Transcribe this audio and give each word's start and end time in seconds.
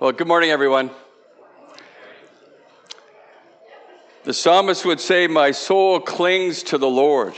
Well, 0.00 0.12
good 0.12 0.28
morning, 0.28 0.50
everyone. 0.50 0.92
The 4.22 4.32
psalmist 4.32 4.84
would 4.84 5.00
say, 5.00 5.26
My 5.26 5.50
soul 5.50 5.98
clings 5.98 6.62
to 6.64 6.78
the 6.78 6.86
Lord. 6.86 7.34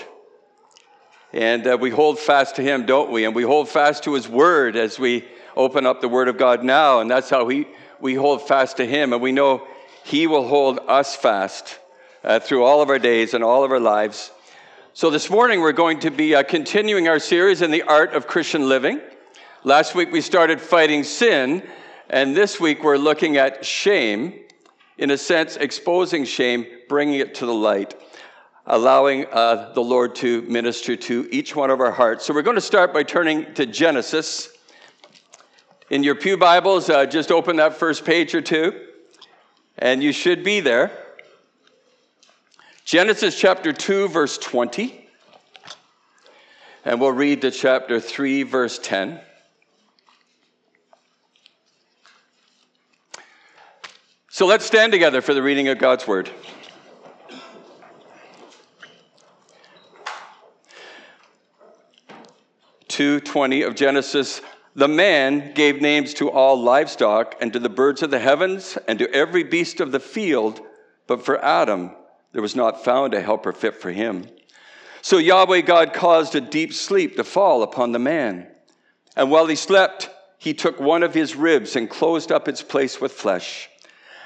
And 1.33 1.67
uh, 1.67 1.79
we 1.81 1.89
hold 1.89 2.19
fast 2.19 2.57
to 2.57 2.63
him, 2.63 2.85
don't 2.85 3.11
we? 3.11 3.25
And 3.25 3.35
we 3.35 3.45
hold 3.45 3.71
fast 3.71 4.05
to 4.05 4.13
his 4.13 4.29
word 4.29 4.77
as 4.77 4.99
we 4.99 5.25
open 5.57 5.87
up 5.87 6.03
the 6.03 6.09
word 6.09 6.29
of 6.29 6.37
God 6.37 6.63
now. 6.63 7.01
And 7.01 7.11
that's 7.11 7.31
how 7.31 7.47
we, 7.47 7.67
we 7.99 8.13
hold 8.13 8.47
fast 8.47 8.77
to 8.77 8.85
him. 8.85 9.15
And 9.15 9.23
we 9.23 9.33
know 9.33 9.67
he 10.05 10.27
will 10.27 10.47
hold 10.47 10.81
us 10.87 11.17
fast 11.17 11.79
uh, 12.23 12.41
through 12.41 12.65
all 12.65 12.83
of 12.83 12.91
our 12.91 12.99
days 12.99 13.33
and 13.33 13.43
all 13.43 13.65
of 13.65 13.73
our 13.73 13.81
lives. 13.81 14.33
So 14.93 15.09
this 15.09 15.31
morning, 15.31 15.63
we're 15.63 15.73
going 15.73 16.01
to 16.01 16.11
be 16.11 16.35
uh, 16.35 16.43
continuing 16.43 17.09
our 17.09 17.21
series 17.21 17.63
in 17.63 17.71
the 17.71 17.85
art 17.85 18.13
of 18.13 18.27
Christian 18.27 18.69
living. 18.69 19.01
Last 19.65 19.95
week, 19.95 20.13
we 20.13 20.21
started 20.21 20.61
fighting 20.61 21.05
sin. 21.05 21.63
And 22.13 22.37
this 22.37 22.59
week 22.59 22.83
we're 22.83 22.97
looking 22.97 23.37
at 23.37 23.65
shame, 23.65 24.35
in 24.99 25.13
a 25.13 25.17
sense, 25.17 25.55
exposing 25.55 26.25
shame, 26.25 26.67
bringing 26.89 27.21
it 27.21 27.37
to 27.37 27.47
the 27.47 27.55
light, 27.55 27.95
allowing 28.67 29.27
uh, 29.31 29.71
the 29.75 29.81
Lord 29.81 30.17
to 30.17 30.43
minister 30.43 30.97
to 30.97 31.29
each 31.31 31.55
one 31.55 31.71
of 31.71 31.81
our 31.81 31.93
hearts. 31.93 32.27
So 32.27 32.35
we're 32.35 32.43
going 32.43 32.57
to 32.57 32.61
start 32.61 32.93
by 32.93 33.05
turning 33.05 33.55
to 33.55 33.65
Genesis. 33.65 34.49
In 35.89 36.03
your 36.03 36.17
Pew 36.17 36.37
Bibles, 36.37 36.91
uh, 36.91 37.07
just 37.07 37.31
open 37.31 37.55
that 37.57 37.75
first 37.75 38.05
page 38.05 38.35
or 38.35 38.41
two, 38.41 38.89
and 39.79 40.03
you 40.03 40.11
should 40.11 40.43
be 40.43 40.59
there. 40.59 40.91
Genesis 42.85 43.39
chapter 43.39 43.73
2, 43.73 44.09
verse 44.09 44.37
20. 44.37 45.09
And 46.85 47.01
we'll 47.01 47.13
read 47.13 47.43
to 47.43 47.53
chapter 47.53 48.01
3, 48.01 48.43
verse 48.43 48.81
10. 48.81 49.21
So 54.41 54.47
let's 54.47 54.65
stand 54.65 54.91
together 54.91 55.21
for 55.21 55.35
the 55.35 55.43
reading 55.43 55.69
of 55.69 55.77
God's 55.77 56.09
word. 56.09 56.31
Two 62.89 63.21
twenty 63.21 63.61
of 63.61 63.75
Genesis. 63.75 64.41
The 64.75 64.89
man 64.89 65.53
gave 65.53 65.83
names 65.83 66.15
to 66.15 66.31
all 66.31 66.59
livestock 66.59 67.35
and 67.43 67.53
to 67.53 67.59
the 67.59 67.69
birds 67.69 68.03
of 68.03 68.11
the 68.11 68.19
heavens 68.19 68.79
and 68.89 68.99
to 69.01 69.13
every 69.13 69.45
beast 69.45 69.79
of 69.79 69.93
the 69.93 70.01
field, 70.01 70.63
but 71.07 71.23
for 71.23 71.45
Adam 71.45 71.91
there 72.33 72.41
was 72.41 72.57
not 72.57 72.83
found 72.83 73.13
a 73.13 73.21
helper 73.21 73.53
fit 73.53 73.77
for 73.77 73.91
him. 73.91 74.27
So 75.03 75.19
Yahweh 75.19 75.61
God 75.61 75.93
caused 75.93 76.35
a 76.35 76.41
deep 76.41 76.73
sleep 76.73 77.17
to 77.17 77.25
fall 77.25 77.63
upon 77.63 77.93
the 77.93 77.99
man. 77.99 78.47
And 79.15 79.31
while 79.31 79.49
he 79.49 79.55
slept, 79.55 80.09
he 80.39 80.55
took 80.55 80.81
one 80.81 81.03
of 81.03 81.13
his 81.13 81.37
ribs 81.37 81.77
and 81.77 81.91
closed 81.91 82.33
up 82.33 82.49
its 82.49 82.63
place 82.63 83.03
with 83.03 83.13
flesh. 83.13 83.69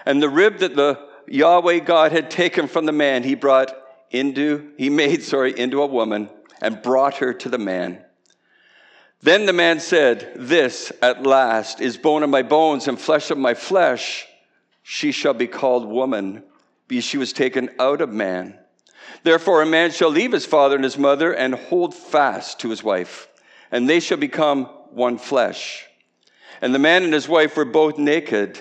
And 0.07 0.23
the 0.23 0.29
rib 0.29 0.59
that 0.59 0.77
the 0.77 0.99
Yahweh 1.27 1.81
God 1.81 2.13
had 2.13 2.31
taken 2.31 2.69
from 2.69 2.87
the 2.87 2.93
man, 2.93 3.23
he 3.23 3.35
brought 3.35 3.75
into, 4.11 4.73
he 4.77 4.91
made, 4.91 5.23
sorry, 5.25 5.59
into 5.59 5.83
a 5.83 5.87
woman 5.87 6.29
and 6.61 6.83
brought 6.83 7.17
her 7.17 7.33
to 7.35 7.49
the 7.49 7.59
man. 7.59 8.05
Then 9.23 9.47
the 9.47 9.53
man 9.53 9.81
said, 9.81 10.33
This 10.37 10.93
at 11.01 11.23
last 11.23 11.81
is 11.81 11.97
bone 11.97 12.23
of 12.23 12.31
my 12.31 12.43
bones 12.43 12.89
and 12.89 13.01
flesh 13.01 13.31
of 13.31 13.39
my 13.39 13.55
flesh. 13.55 14.27
She 14.83 15.13
shall 15.13 15.33
be 15.33 15.47
called 15.47 15.87
woman, 15.87 16.43
because 16.89 17.05
she 17.05 17.17
was 17.17 17.33
taken 17.33 17.71
out 17.79 18.03
of 18.03 18.11
man. 18.11 18.59
Therefore, 19.23 19.63
a 19.63 19.67
man 19.67 19.91
shall 19.91 20.11
leave 20.11 20.33
his 20.33 20.45
father 20.45 20.75
and 20.75 20.85
his 20.85 20.99
mother 20.99 21.33
and 21.33 21.55
hold 21.55 21.95
fast 21.95 22.61
to 22.61 22.69
his 22.69 22.85
wife, 22.85 23.29
and 23.71 23.89
they 23.89 24.01
shall 24.01 24.19
become 24.19 24.67
one 24.91 25.17
flesh. 25.17 25.87
And 26.61 26.75
the 26.75 26.79
man 26.79 27.03
and 27.05 27.15
his 27.15 27.29
wife 27.29 27.57
were 27.57 27.65
both 27.65 27.97
naked 27.97 28.61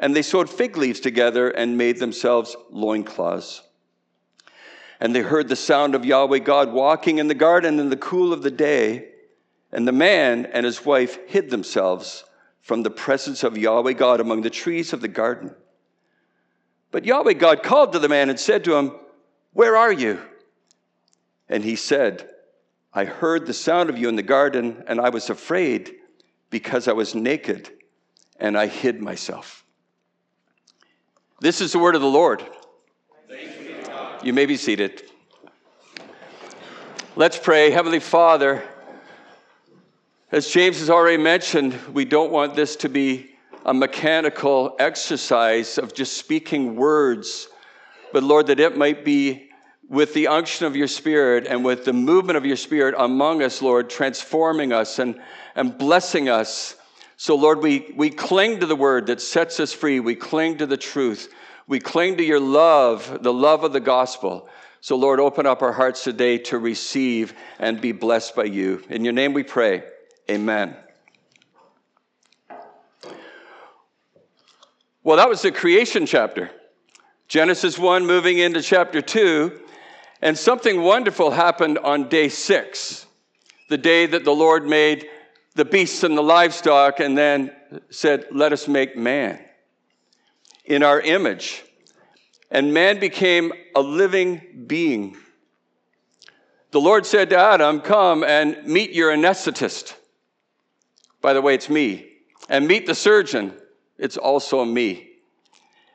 and 0.00 0.16
they 0.16 0.22
sewed 0.22 0.48
fig 0.48 0.78
leaves 0.78 0.98
together 0.98 1.50
and 1.50 1.76
made 1.76 1.98
themselves 1.98 2.56
loincloths. 2.70 3.62
And 4.98 5.14
they 5.14 5.20
heard 5.20 5.48
the 5.48 5.56
sound 5.56 5.94
of 5.94 6.06
Yahweh 6.06 6.38
God 6.38 6.72
walking 6.72 7.18
in 7.18 7.28
the 7.28 7.34
garden 7.34 7.78
in 7.78 7.90
the 7.90 7.96
cool 7.96 8.32
of 8.32 8.42
the 8.42 8.50
day. 8.50 9.08
And 9.70 9.86
the 9.86 9.92
man 9.92 10.46
and 10.46 10.64
his 10.64 10.84
wife 10.84 11.18
hid 11.28 11.50
themselves 11.50 12.24
from 12.62 12.82
the 12.82 12.90
presence 12.90 13.44
of 13.44 13.58
Yahweh 13.58 13.92
God 13.92 14.20
among 14.20 14.40
the 14.40 14.50
trees 14.50 14.94
of 14.94 15.02
the 15.02 15.08
garden. 15.08 15.54
But 16.90 17.04
Yahweh 17.04 17.34
God 17.34 17.62
called 17.62 17.92
to 17.92 17.98
the 17.98 18.08
man 18.08 18.30
and 18.30 18.40
said 18.40 18.64
to 18.64 18.76
him, 18.76 18.92
Where 19.52 19.76
are 19.76 19.92
you? 19.92 20.18
And 21.48 21.62
he 21.62 21.76
said, 21.76 22.28
I 22.92 23.04
heard 23.04 23.46
the 23.46 23.54
sound 23.54 23.90
of 23.90 23.98
you 23.98 24.08
in 24.08 24.16
the 24.16 24.22
garden, 24.22 24.82
and 24.86 25.00
I 25.00 25.10
was 25.10 25.30
afraid 25.30 25.94
because 26.48 26.88
I 26.88 26.92
was 26.92 27.14
naked, 27.14 27.70
and 28.38 28.58
I 28.58 28.66
hid 28.66 29.00
myself. 29.00 29.64
This 31.40 31.62
is 31.62 31.72
the 31.72 31.78
word 31.78 31.94
of 31.94 32.02
the 32.02 32.06
Lord. 32.06 32.44
You 34.22 34.34
may 34.34 34.44
be 34.44 34.58
seated. 34.58 35.02
Let's 37.16 37.38
pray. 37.38 37.70
Heavenly 37.70 37.98
Father, 37.98 38.62
as 40.30 40.46
James 40.48 40.80
has 40.80 40.90
already 40.90 41.16
mentioned, 41.16 41.78
we 41.94 42.04
don't 42.04 42.30
want 42.30 42.56
this 42.56 42.76
to 42.76 42.90
be 42.90 43.30
a 43.64 43.72
mechanical 43.72 44.76
exercise 44.78 45.78
of 45.78 45.94
just 45.94 46.18
speaking 46.18 46.76
words, 46.76 47.48
but 48.12 48.22
Lord, 48.22 48.48
that 48.48 48.60
it 48.60 48.76
might 48.76 49.02
be 49.02 49.48
with 49.88 50.12
the 50.12 50.26
unction 50.26 50.66
of 50.66 50.76
your 50.76 50.88
Spirit 50.88 51.46
and 51.46 51.64
with 51.64 51.86
the 51.86 51.94
movement 51.94 52.36
of 52.36 52.44
your 52.44 52.56
Spirit 52.56 52.94
among 52.98 53.42
us, 53.42 53.62
Lord, 53.62 53.88
transforming 53.88 54.74
us 54.74 54.98
and, 54.98 55.18
and 55.54 55.78
blessing 55.78 56.28
us 56.28 56.76
so, 57.22 57.34
Lord, 57.34 57.62
we, 57.62 57.92
we 57.96 58.08
cling 58.08 58.60
to 58.60 58.66
the 58.66 58.74
word 58.74 59.08
that 59.08 59.20
sets 59.20 59.60
us 59.60 59.74
free. 59.74 60.00
We 60.00 60.14
cling 60.14 60.56
to 60.56 60.66
the 60.66 60.78
truth. 60.78 61.30
We 61.66 61.78
cling 61.78 62.16
to 62.16 62.24
your 62.24 62.40
love, 62.40 63.22
the 63.22 63.30
love 63.30 63.62
of 63.62 63.74
the 63.74 63.78
gospel. 63.80 64.48
So, 64.80 64.96
Lord, 64.96 65.20
open 65.20 65.44
up 65.44 65.60
our 65.60 65.72
hearts 65.72 66.02
today 66.02 66.38
to 66.38 66.58
receive 66.58 67.34
and 67.58 67.78
be 67.78 67.92
blessed 67.92 68.34
by 68.34 68.44
you. 68.44 68.82
In 68.88 69.04
your 69.04 69.12
name 69.12 69.34
we 69.34 69.42
pray. 69.42 69.82
Amen. 70.30 70.74
Well, 75.02 75.18
that 75.18 75.28
was 75.28 75.42
the 75.42 75.52
creation 75.52 76.06
chapter. 76.06 76.50
Genesis 77.28 77.78
1 77.78 78.06
moving 78.06 78.38
into 78.38 78.62
chapter 78.62 79.02
2. 79.02 79.60
And 80.22 80.38
something 80.38 80.80
wonderful 80.80 81.32
happened 81.32 81.76
on 81.76 82.08
day 82.08 82.30
six, 82.30 83.04
the 83.68 83.76
day 83.76 84.06
that 84.06 84.24
the 84.24 84.34
Lord 84.34 84.66
made 84.66 85.06
the 85.54 85.64
beasts 85.64 86.02
and 86.04 86.16
the 86.16 86.22
livestock, 86.22 87.00
and 87.00 87.16
then 87.16 87.52
said, 87.90 88.26
Let 88.30 88.52
us 88.52 88.68
make 88.68 88.96
man 88.96 89.38
in 90.64 90.82
our 90.82 91.00
image. 91.00 91.64
And 92.50 92.74
man 92.74 92.98
became 92.98 93.52
a 93.74 93.80
living 93.80 94.64
being. 94.66 95.16
The 96.72 96.80
Lord 96.80 97.06
said 97.06 97.30
to 97.30 97.38
Adam, 97.38 97.80
Come 97.80 98.24
and 98.24 98.64
meet 98.64 98.92
your 98.92 99.12
anesthetist. 99.12 99.94
By 101.20 101.32
the 101.32 101.42
way, 101.42 101.54
it's 101.54 101.68
me. 101.68 102.06
And 102.48 102.66
meet 102.66 102.86
the 102.86 102.94
surgeon. 102.94 103.54
It's 103.98 104.16
also 104.16 104.64
me. 104.64 105.10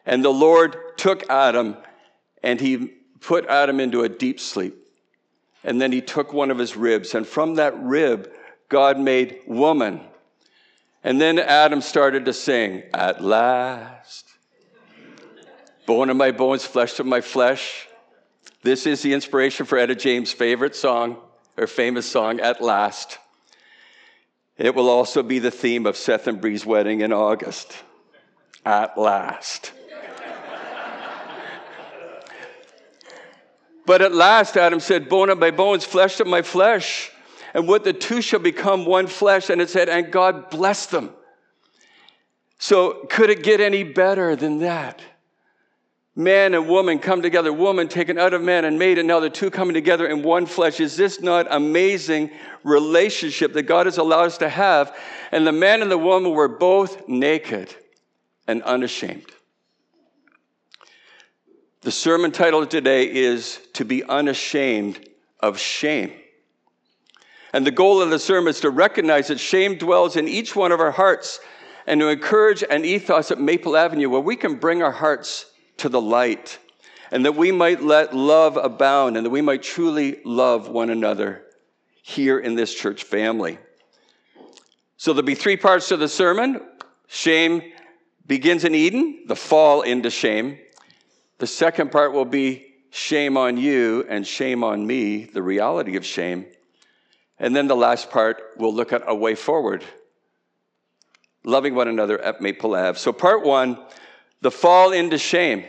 And 0.06 0.24
the 0.24 0.30
Lord 0.30 0.78
took 0.98 1.30
Adam 1.30 1.78
and 2.44 2.62
he 2.62 2.94
put 3.20 3.46
Adam 3.48 3.80
into 3.80 4.04
a 4.04 4.10
deep 4.10 4.40
sleep. 4.40 4.78
And 5.64 5.82
then 5.82 5.92
he 5.92 6.02
took 6.02 6.32
one 6.32 6.52
of 6.52 6.60
his 6.60 6.78
ribs. 6.78 7.16
And 7.16 7.26
from 7.26 7.56
that 7.56 7.78
rib, 7.82 8.32
God 8.70 9.00
made 9.00 9.40
woman. 9.46 10.02
And 11.04 11.22
then 11.22 11.38
Adam 11.38 11.82
started 11.82 12.26
to 12.26 12.34
sing, 12.34 12.84
At 12.94 13.24
last. 13.24 14.26
bone 15.86 16.10
of 16.10 16.18
my 16.18 16.32
bones, 16.32 16.66
flesh 16.66 17.00
of 17.00 17.06
my 17.06 17.22
flesh. 17.22 17.88
This 18.64 18.88
is 18.88 19.04
the 19.04 19.14
inspiration 19.14 19.68
for 19.68 19.78
Etta 19.78 19.94
James' 19.94 20.32
favorite 20.32 20.76
song, 20.76 21.18
her 21.56 21.68
famous 21.68 22.10
song, 22.10 22.40
At 22.40 22.62
Last. 22.62 23.20
It 24.58 24.74
will 24.74 24.90
also 24.90 25.22
be 25.22 25.38
the 25.38 25.52
theme 25.52 25.86
of 25.86 25.96
Seth 25.96 26.26
and 26.26 26.42
Bree's 26.42 26.66
wedding 26.66 27.02
in 27.02 27.14
August. 27.14 27.78
At 28.66 28.98
last. 28.98 29.72
but 33.86 34.02
at 34.02 34.12
last, 34.16 34.58
Adam 34.58 34.80
said, 34.80 35.08
Bone 35.08 35.30
of 35.30 35.38
my 35.38 35.52
bones, 35.52 35.86
flesh 35.86 36.20
of 36.20 36.26
my 36.26 36.42
flesh. 36.42 37.12
And 37.56 37.70
what 37.70 37.86
the 37.86 37.94
two 37.94 38.22
shall 38.22 38.42
become 38.42 38.86
one 38.86 39.08
flesh. 39.08 39.50
And 39.50 39.62
it 39.62 39.70
said, 39.70 39.88
And 39.88 40.12
God 40.12 40.50
blessed 40.50 40.92
them. 40.92 41.12
So, 42.60 43.08
could 43.10 43.30
it 43.30 43.44
get 43.44 43.62
any 43.62 43.84
better 43.84 44.36
than 44.36 44.60
that? 44.60 45.02
Man 46.18 46.54
and 46.54 46.68
woman 46.68 47.00
come 47.00 47.22
together, 47.22 47.54
woman 47.54 47.88
taken 47.88 48.18
out 48.18 48.34
of 48.34 48.42
man 48.42 48.66
and 48.66 48.78
made, 48.78 48.98
and 48.98 49.08
now 49.08 49.22
the 49.22 49.30
two 49.30 49.50
coming 49.50 49.74
together 49.74 50.06
in 50.08 50.22
one 50.22 50.46
flesh. 50.46 50.82
Is 50.82 50.98
this 50.98 51.22
not 51.22 51.48
amazing 51.50 52.30
relationship 52.64 53.54
that 53.54 53.64
God 53.64 53.86
has 53.86 53.98
allowed 53.98 54.26
us 54.26 54.38
to 54.40 54.50
have? 54.50 54.94
And 55.32 55.48
the 55.48 55.54
man 55.54 55.82
and 55.82 55.90
the 55.90 55.98
woman 55.98 56.32
were 56.32 56.50
both 56.50 57.08
naked 57.08 57.74
and 58.48 58.64
unashamed. 58.64 59.32
The 61.82 61.92
sermon 61.92 62.34
title 62.34 62.66
today 62.66 63.14
is 63.14 63.60
To 63.74 63.86
Be 63.86 64.04
Unashamed 64.04 65.08
of 65.40 65.58
Shame. 65.58 66.12
And 67.56 67.66
the 67.66 67.72
goal 67.72 68.02
of 68.02 68.10
the 68.10 68.20
sermon 68.20 68.50
is 68.50 68.60
to 68.60 68.70
recognize 68.70 69.30
that 69.30 69.40
shame 69.40 69.78
dwells 69.78 70.18
in 70.18 70.28
each 70.28 70.58
one 70.58 70.74
of 70.74 70.82
our 70.82 70.92
hearts 70.92 71.40
and 71.88 72.02
to 72.02 72.10
encourage 72.10 72.66
an 72.70 72.84
ethos 72.84 73.32
at 73.32 73.40
Maple 73.40 73.78
Avenue 73.78 74.10
where 74.10 74.20
we 74.20 74.36
can 74.36 74.56
bring 74.56 74.84
our 74.84 74.92
hearts 74.92 75.46
to 75.78 75.88
the 75.88 76.02
light, 76.02 76.60
and 77.12 77.24
that 77.24 77.38
we 77.38 77.54
might 77.54 77.82
let 77.82 78.14
love 78.14 78.58
abound, 78.58 79.16
and 79.16 79.26
that 79.26 79.30
we 79.30 79.40
might 79.40 79.64
truly 79.64 80.20
love 80.26 80.68
one 80.68 80.90
another 80.90 81.44
here 82.02 82.40
in 82.40 82.56
this 82.56 82.76
church 82.76 83.06
family. 83.06 83.58
So 84.98 85.14
there'll 85.14 85.26
be 85.26 85.34
three 85.34 85.56
parts 85.56 85.88
to 85.88 85.96
the 85.96 86.10
sermon. 86.10 86.60
Shame 87.08 87.72
begins 88.28 88.66
in 88.66 88.76
Eden, 88.76 89.24
the 89.28 89.36
fall 89.38 89.82
into 89.84 90.10
shame. 90.10 90.58
The 91.38 91.48
second 91.48 91.90
part 91.90 92.12
will 92.12 92.26
be 92.26 92.74
shame 92.90 93.38
on 93.38 93.56
you 93.56 94.06
and 94.10 94.28
shame 94.28 94.62
on 94.62 94.86
me, 94.86 95.24
the 95.24 95.42
reality 95.42 95.96
of 95.96 96.06
shame. 96.06 96.48
And 97.40 97.56
then 97.56 97.68
the 97.68 97.76
last 97.76 98.10
part, 98.10 98.42
we'll 98.58 98.74
look 98.74 98.94
at 98.94 99.04
a 99.06 99.16
way 99.16 99.36
forward, 99.36 99.84
loving 101.44 101.76
one 101.76 101.88
another 101.88 102.20
at 102.22 102.42
Maple 102.42 102.76
Ave. 102.76 102.98
So, 102.98 103.12
part 103.12 103.46
one 103.46 103.78
the 104.42 104.52
fall 104.52 104.92
into 104.92 105.18
shame. 105.18 105.66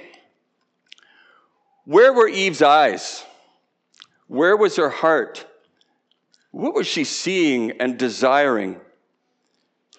Where 1.84 2.12
were 2.12 2.28
Eve's 2.28 2.62
eyes? 2.62 3.24
Where 4.26 4.56
was 4.56 4.76
her 4.76 4.90
heart? 4.90 5.46
What 6.50 6.74
was 6.74 6.86
she 6.86 7.04
seeing 7.04 7.72
and 7.80 7.98
desiring? 7.98 8.80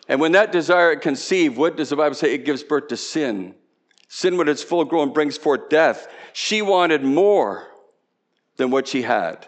And 0.08 0.20
when 0.20 0.34
that 0.34 0.52
desire 0.52 0.96
conceived, 0.96 1.58
what 1.58 1.78
does 1.78 1.90
the 1.90 1.96
Bible 1.96 2.16
say? 2.16 2.34
It 2.34 2.46
gives 2.46 2.64
birth 2.64 2.88
to 2.90 2.98
sin. 2.98 3.56
Sin, 4.10 4.38
when 4.38 4.48
it's 4.48 4.64
full 4.64 4.86
grown, 4.86 5.12
brings 5.12 5.38
forth 5.38 5.70
death. 5.70 6.08
She 6.34 6.62
wanted 6.62 7.04
more 7.04 7.68
than 8.56 8.72
what 8.72 8.88
she 8.88 9.02
had, 9.02 9.48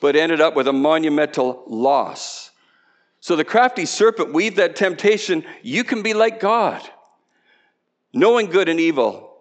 but 0.00 0.16
ended 0.16 0.40
up 0.40 0.54
with 0.54 0.68
a 0.68 0.72
monumental 0.72 1.64
loss. 1.66 2.50
So 3.20 3.36
the 3.36 3.44
crafty 3.44 3.86
serpent 3.86 4.32
weaved 4.32 4.56
that 4.56 4.76
temptation 4.76 5.44
you 5.62 5.84
can 5.84 6.02
be 6.02 6.14
like 6.14 6.40
God 6.40 6.82
knowing 8.16 8.46
good 8.46 8.68
and 8.68 8.80
evil, 8.80 9.36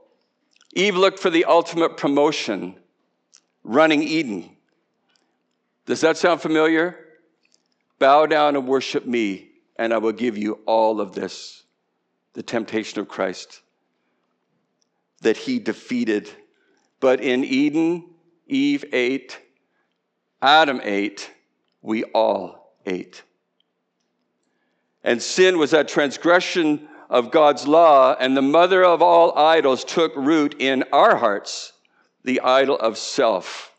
Eve 0.74 0.98
looked 0.98 1.20
for 1.20 1.30
the 1.30 1.46
ultimate 1.46 1.96
promotion, 1.96 2.76
running 3.64 4.04
Eden. 4.04 4.50
Does 5.86 6.02
that 6.02 6.18
sound 6.18 6.42
familiar? 6.42 6.98
Bow 7.98 8.26
down 8.26 8.58
and 8.58 8.68
worship 8.68 9.06
me, 9.06 9.50
and 9.78 9.94
I 9.94 9.98
will 10.00 10.12
give 10.12 10.38
you 10.38 10.60
all 10.66 11.00
of 11.00 11.14
this 11.16 11.64
the 12.34 12.44
temptation 12.44 13.00
of 13.00 13.08
Christ 13.08 13.62
that 15.22 15.38
he 15.38 15.58
defeated. 15.58 16.30
But 17.00 17.22
in 17.22 17.46
Eden, 17.46 18.10
Eve 18.46 18.84
ate, 18.92 19.40
Adam 20.46 20.80
ate, 20.84 21.32
we 21.82 22.04
all 22.04 22.76
ate. 22.86 23.24
And 25.04 25.20
sin 25.20 25.58
was 25.58 25.72
that 25.72 25.88
transgression 25.88 26.88
of 27.10 27.32
God's 27.32 27.68
law, 27.68 28.16
and 28.20 28.38
the 28.38 28.44
mother 28.44 28.86
of 28.86 29.02
all 29.02 29.36
idols 29.36 29.84
took 29.84 30.16
root 30.16 30.56
in 30.60 30.84
our 30.94 31.16
hearts, 31.16 31.74
the 32.24 32.42
idol 32.42 32.78
of 32.78 33.00
self. 33.00 33.72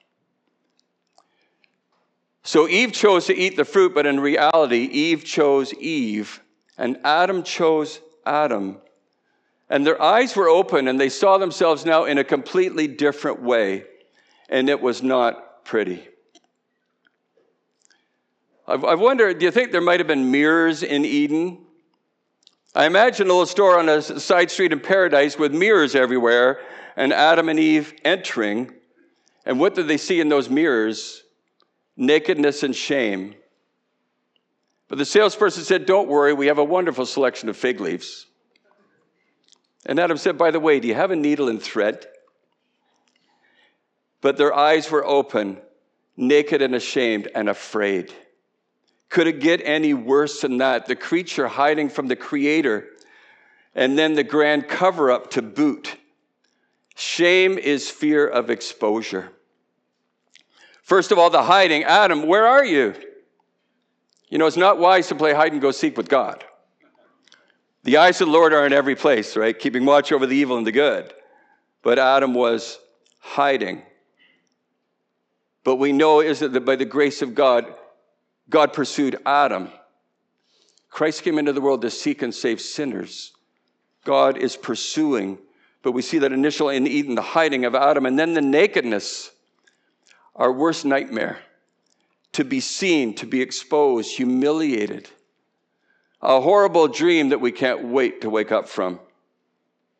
So 2.43 2.67
Eve 2.67 2.93
chose 2.93 3.27
to 3.27 3.37
eat 3.37 3.57
the 3.57 3.65
fruit, 3.65 3.95
but 3.95 4.07
in 4.07 4.19
reality, 4.19 4.89
Eve 4.91 5.25
chose 5.25 5.73
Eve, 5.75 6.41
and 6.77 6.99
Adam 7.05 7.45
chose 7.45 8.01
Adam. 8.25 8.79
And 9.71 9.87
their 9.87 10.03
eyes 10.03 10.35
were 10.35 10.49
open, 10.49 10.89
and 10.89 10.99
they 10.99 11.11
saw 11.11 11.39
themselves 11.39 11.85
now 11.85 12.07
in 12.07 12.19
a 12.19 12.25
completely 12.25 12.89
different 12.89 13.41
way, 13.41 13.85
and 14.49 14.69
it 14.69 14.81
was 14.81 15.01
not 15.01 15.65
pretty. 15.65 16.09
I've 18.69 19.01
wondered, 19.01 19.39
do 19.39 19.45
you 19.45 19.53
think 19.53 19.71
there 19.71 19.81
might 19.81 20.01
have 20.01 20.09
been 20.09 20.33
mirrors 20.33 20.83
in 20.83 21.05
Eden? 21.05 21.59
I 22.75 22.87
imagine 22.87 23.27
a 23.27 23.31
little 23.31 23.47
store 23.47 23.79
on 23.79 23.89
a 23.89 24.03
side 24.03 24.51
street 24.51 24.73
in 24.73 24.81
paradise 24.81 25.39
with 25.39 25.55
mirrors 25.55 25.95
everywhere 25.95 26.61
and 26.97 27.13
Adam 27.13 27.49
and 27.49 27.61
Eve 27.61 27.95
entering. 28.05 28.75
And 29.45 29.61
what 29.61 29.77
did 29.77 29.87
they 29.87 29.97
see 29.97 30.21
in 30.21 30.29
those 30.29 30.51
mirrors? 30.51 31.23
Nakedness 31.97 32.65
and 32.65 32.75
shame. 32.75 33.37
But 34.89 34.99
the 34.99 35.05
salesperson 35.05 35.63
said, 35.63 35.87
Don't 35.87 36.09
worry, 36.09 36.35
we 36.35 36.49
have 36.49 36.59
a 36.59 36.65
wonderful 36.65 37.07
selection 37.07 37.49
of 37.49 37.57
fig 37.57 37.81
leaves. 37.81 38.27
And 39.87 40.01
Adam 40.01 40.17
said, 40.17 40.37
By 40.37 40.51
the 40.51 40.61
way, 40.61 40.81
do 40.81 40.89
you 40.89 40.95
have 40.95 41.13
a 41.13 41.17
needle 41.17 41.49
and 41.49 41.63
thread? 41.63 42.05
But 44.21 44.37
their 44.37 44.53
eyes 44.53 44.91
were 44.91 45.05
open, 45.05 45.59
naked 46.17 46.63
and 46.63 46.75
ashamed 46.75 47.29
and 47.33 47.49
afraid. 47.49 48.13
Could 49.09 49.27
it 49.27 49.41
get 49.41 49.61
any 49.65 49.95
worse 49.95 50.41
than 50.41 50.59
that? 50.59 50.87
The 50.87 50.97
creature 50.97 51.49
hiding 51.49 51.89
from 51.89 52.09
the 52.09 52.17
creator, 52.17 52.89
and 53.75 53.99
then 53.99 54.15
the 54.15 54.25
grand 54.25 54.69
cover 54.69 55.11
up 55.11 55.31
to 55.33 55.43
boot. 55.43 55.97
Shame 56.97 57.59
is 57.59 57.91
fear 57.91 58.27
of 58.27 58.51
exposure. 58.51 59.31
First 60.83 61.13
of 61.13 61.19
all, 61.19 61.31
the 61.31 61.43
hiding. 61.43 61.85
Adam, 61.85 62.27
where 62.27 62.47
are 62.47 62.65
you? 62.65 62.95
You 64.29 64.39
know, 64.39 64.47
it's 64.47 64.57
not 64.57 64.79
wise 64.79 65.09
to 65.09 65.15
play 65.15 65.35
hide 65.35 65.53
and 65.53 65.61
go 65.61 65.71
seek 65.71 65.97
with 65.97 66.09
God. 66.09 66.45
The 67.85 67.99
eyes 67.99 68.21
of 68.21 68.27
the 68.27 68.33
Lord 68.33 68.53
are 68.53 68.67
in 68.67 68.73
every 68.73 68.97
place, 68.97 69.37
right? 69.37 69.57
Keeping 69.57 69.85
watch 69.85 70.11
over 70.11 70.27
the 70.27 70.37
evil 70.37 70.57
and 70.57 70.67
the 70.67 70.73
good. 70.73 71.13
But 71.83 71.99
Adam 72.01 72.35
was 72.35 72.81
hiding. 73.21 73.83
But 75.63 75.77
we 75.77 75.93
know 75.93 76.21
is 76.21 76.41
that 76.41 76.65
by 76.65 76.77
the 76.77 76.85
grace 76.85 77.23
of 77.23 77.35
God, 77.35 77.73
God 78.49 78.73
pursued 78.73 79.19
Adam. 79.27 79.71
Christ 80.91 81.23
came 81.23 81.39
into 81.39 81.53
the 81.53 81.61
world 81.61 81.83
to 81.83 81.91
seek 81.91 82.23
and 82.23 82.35
save 82.35 82.61
sinners. 82.61 83.33
God 84.05 84.39
is 84.39 84.57
pursuing, 84.57 85.39
but 85.83 85.93
we 85.93 86.03
see 86.03 86.19
that 86.19 86.33
initially 86.33 86.77
in 86.77 86.87
Eden, 86.87 87.17
the 87.17 87.23
hiding 87.23 87.65
of 87.65 87.75
Adam, 87.75 88.07
and 88.07 88.19
then 88.19 88.35
the 88.35 88.41
nakedness, 88.41 89.31
our 90.35 90.53
worst 90.53 90.85
nightmare 90.85 91.39
to 92.37 92.45
be 92.45 92.61
seen, 92.61 93.15
to 93.15 93.27
be 93.27 93.41
exposed, 93.41 94.15
humiliated. 94.15 95.09
A 96.21 96.41
horrible 96.41 96.87
dream 96.87 97.31
that 97.31 97.41
we 97.41 97.51
can't 97.51 97.85
wait 97.85 98.21
to 98.21 98.31
wake 98.31 98.53
up 98.53 98.69
from. 98.69 99.01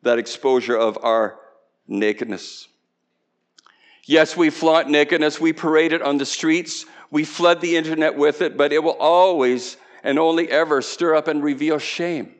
That 0.03 0.19
exposure 0.19 0.77
of 0.77 0.99
our 1.03 1.39
nakedness. 1.87 2.67
Yes, 4.07 4.37
we 4.37 4.49
flaunt 4.49 4.89
nakedness, 4.89 5.39
we 5.39 5.51
parade 5.51 5.91
it 5.91 6.01
on 6.01 6.17
the 6.17 6.25
streets, 6.25 6.85
we 7.11 7.25
flood 7.25 7.59
the 7.59 7.75
internet 7.75 8.15
with 8.15 8.41
it, 8.41 8.55
but 8.55 8.71
it 8.71 8.81
will 8.81 8.95
always 8.97 9.75
and 10.01 10.17
only 10.17 10.49
ever 10.49 10.81
stir 10.81 11.13
up 11.13 11.27
and 11.27 11.43
reveal 11.43 11.77
shame. 11.77 12.33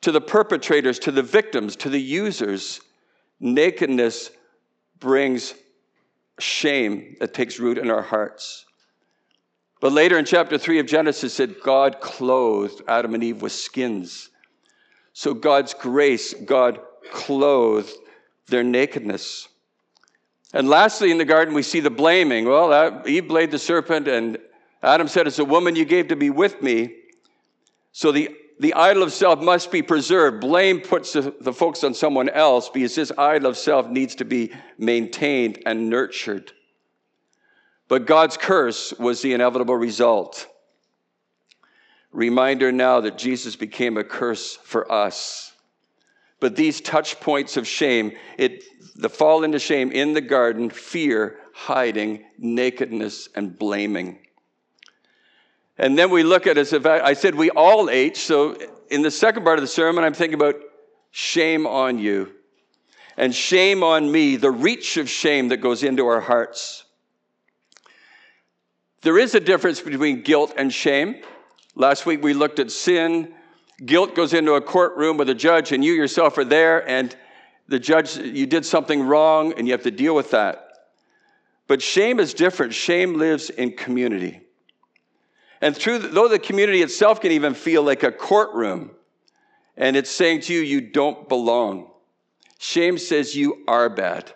To 0.00 0.12
the 0.12 0.22
perpetrators, 0.22 0.98
to 1.00 1.10
the 1.10 1.22
victims, 1.22 1.76
to 1.76 1.90
the 1.90 2.00
users, 2.00 2.80
nakedness 3.38 4.30
brings 4.98 5.52
shame 6.38 7.16
that 7.20 7.34
takes 7.34 7.60
root 7.60 7.76
in 7.76 7.90
our 7.90 8.02
hearts. 8.02 8.64
But 9.82 9.92
later 9.92 10.18
in 10.18 10.24
chapter 10.24 10.56
3 10.56 10.78
of 10.78 10.86
Genesis, 10.86 11.34
it 11.34 11.36
said 11.36 11.56
God 11.62 12.00
clothed 12.00 12.80
Adam 12.88 13.12
and 13.12 13.22
Eve 13.22 13.42
with 13.42 13.52
skins. 13.52 14.30
So 15.12 15.34
God's 15.34 15.74
grace, 15.74 16.32
God 16.32 16.80
clothed 17.12 17.92
their 18.48 18.64
nakedness. 18.64 19.48
And 20.54 20.68
lastly, 20.68 21.10
in 21.10 21.18
the 21.18 21.24
garden, 21.26 21.52
we 21.52 21.62
see 21.62 21.80
the 21.80 21.90
blaming. 21.90 22.46
Well, 22.46 22.72
uh, 22.72 23.02
Eve 23.06 23.28
blamed 23.28 23.52
the 23.52 23.58
serpent, 23.58 24.08
and 24.08 24.38
Adam 24.82 25.08
said, 25.08 25.26
It's 25.26 25.38
a 25.38 25.44
woman 25.44 25.76
you 25.76 25.84
gave 25.84 26.08
to 26.08 26.16
be 26.16 26.30
with 26.30 26.62
me. 26.62 26.94
So 27.92 28.10
the 28.10 28.34
the 28.60 28.74
idol 28.74 29.02
of 29.02 29.12
self 29.12 29.40
must 29.40 29.72
be 29.72 29.82
preserved. 29.82 30.40
Blame 30.40 30.80
puts 30.80 31.12
the, 31.12 31.34
the 31.40 31.52
focus 31.52 31.82
on 31.82 31.94
someone 31.94 32.28
else 32.28 32.68
because 32.68 32.94
this 32.94 33.10
idol 33.18 33.50
of 33.50 33.56
self 33.56 33.88
needs 33.88 34.14
to 34.16 34.24
be 34.24 34.52
maintained 34.78 35.60
and 35.66 35.90
nurtured. 35.90 36.52
But 37.88 38.06
God's 38.06 38.36
curse 38.36 38.92
was 38.92 39.22
the 39.22 39.34
inevitable 39.34 39.76
result. 39.76 40.46
Reminder 42.12 42.70
now 42.70 43.00
that 43.00 43.18
Jesus 43.18 43.56
became 43.56 43.96
a 43.96 44.04
curse 44.04 44.54
for 44.54 44.90
us. 44.90 45.52
But 46.44 46.56
these 46.56 46.82
touch 46.82 47.20
points 47.20 47.56
of 47.56 47.66
shame, 47.66 48.12
it, 48.36 48.64
the 48.96 49.08
fall 49.08 49.44
into 49.44 49.58
shame 49.58 49.90
in 49.90 50.12
the 50.12 50.20
garden, 50.20 50.68
fear, 50.68 51.38
hiding, 51.54 52.22
nakedness, 52.36 53.30
and 53.34 53.58
blaming. 53.58 54.18
And 55.78 55.98
then 55.98 56.10
we 56.10 56.22
look 56.22 56.46
at 56.46 56.58
as 56.58 56.74
if 56.74 56.84
I, 56.84 57.14
said 57.14 57.34
we 57.34 57.48
all 57.48 57.88
ate. 57.88 58.18
So 58.18 58.58
in 58.90 59.00
the 59.00 59.10
second 59.10 59.44
part 59.44 59.58
of 59.58 59.62
the 59.62 59.68
sermon, 59.68 60.04
I'm 60.04 60.12
thinking 60.12 60.34
about 60.34 60.56
shame 61.12 61.66
on 61.66 61.98
you 61.98 62.34
and 63.16 63.34
shame 63.34 63.82
on 63.82 64.12
me, 64.12 64.36
the 64.36 64.50
reach 64.50 64.98
of 64.98 65.08
shame 65.08 65.48
that 65.48 65.62
goes 65.62 65.82
into 65.82 66.06
our 66.06 66.20
hearts. 66.20 66.84
There 69.00 69.18
is 69.18 69.34
a 69.34 69.40
difference 69.40 69.80
between 69.80 70.20
guilt 70.20 70.52
and 70.58 70.70
shame. 70.70 71.22
Last 71.74 72.04
week 72.04 72.22
we 72.22 72.34
looked 72.34 72.58
at 72.58 72.70
sin. 72.70 73.32
Guilt 73.84 74.14
goes 74.14 74.34
into 74.34 74.52
a 74.52 74.60
courtroom 74.60 75.16
with 75.16 75.28
a 75.28 75.34
judge, 75.34 75.72
and 75.72 75.84
you 75.84 75.92
yourself 75.92 76.38
are 76.38 76.44
there, 76.44 76.88
and 76.88 77.14
the 77.66 77.78
judge, 77.78 78.16
you 78.16 78.46
did 78.46 78.64
something 78.66 79.02
wrong, 79.02 79.54
and 79.56 79.66
you 79.66 79.72
have 79.72 79.82
to 79.82 79.90
deal 79.90 80.14
with 80.14 80.30
that. 80.32 80.68
But 81.66 81.80
shame 81.80 82.20
is 82.20 82.34
different. 82.34 82.74
Shame 82.74 83.14
lives 83.14 83.50
in 83.50 83.72
community. 83.72 84.40
And 85.60 85.74
through, 85.74 85.98
though 85.98 86.28
the 86.28 86.38
community 86.38 86.82
itself 86.82 87.20
can 87.20 87.32
even 87.32 87.54
feel 87.54 87.82
like 87.82 88.02
a 88.02 88.12
courtroom, 88.12 88.90
and 89.76 89.96
it's 89.96 90.10
saying 90.10 90.42
to 90.42 90.52
you, 90.52 90.60
you 90.60 90.80
don't 90.80 91.28
belong. 91.28 91.90
Shame 92.58 92.98
says 92.98 93.34
you 93.34 93.64
are 93.66 93.88
bad. 93.88 94.32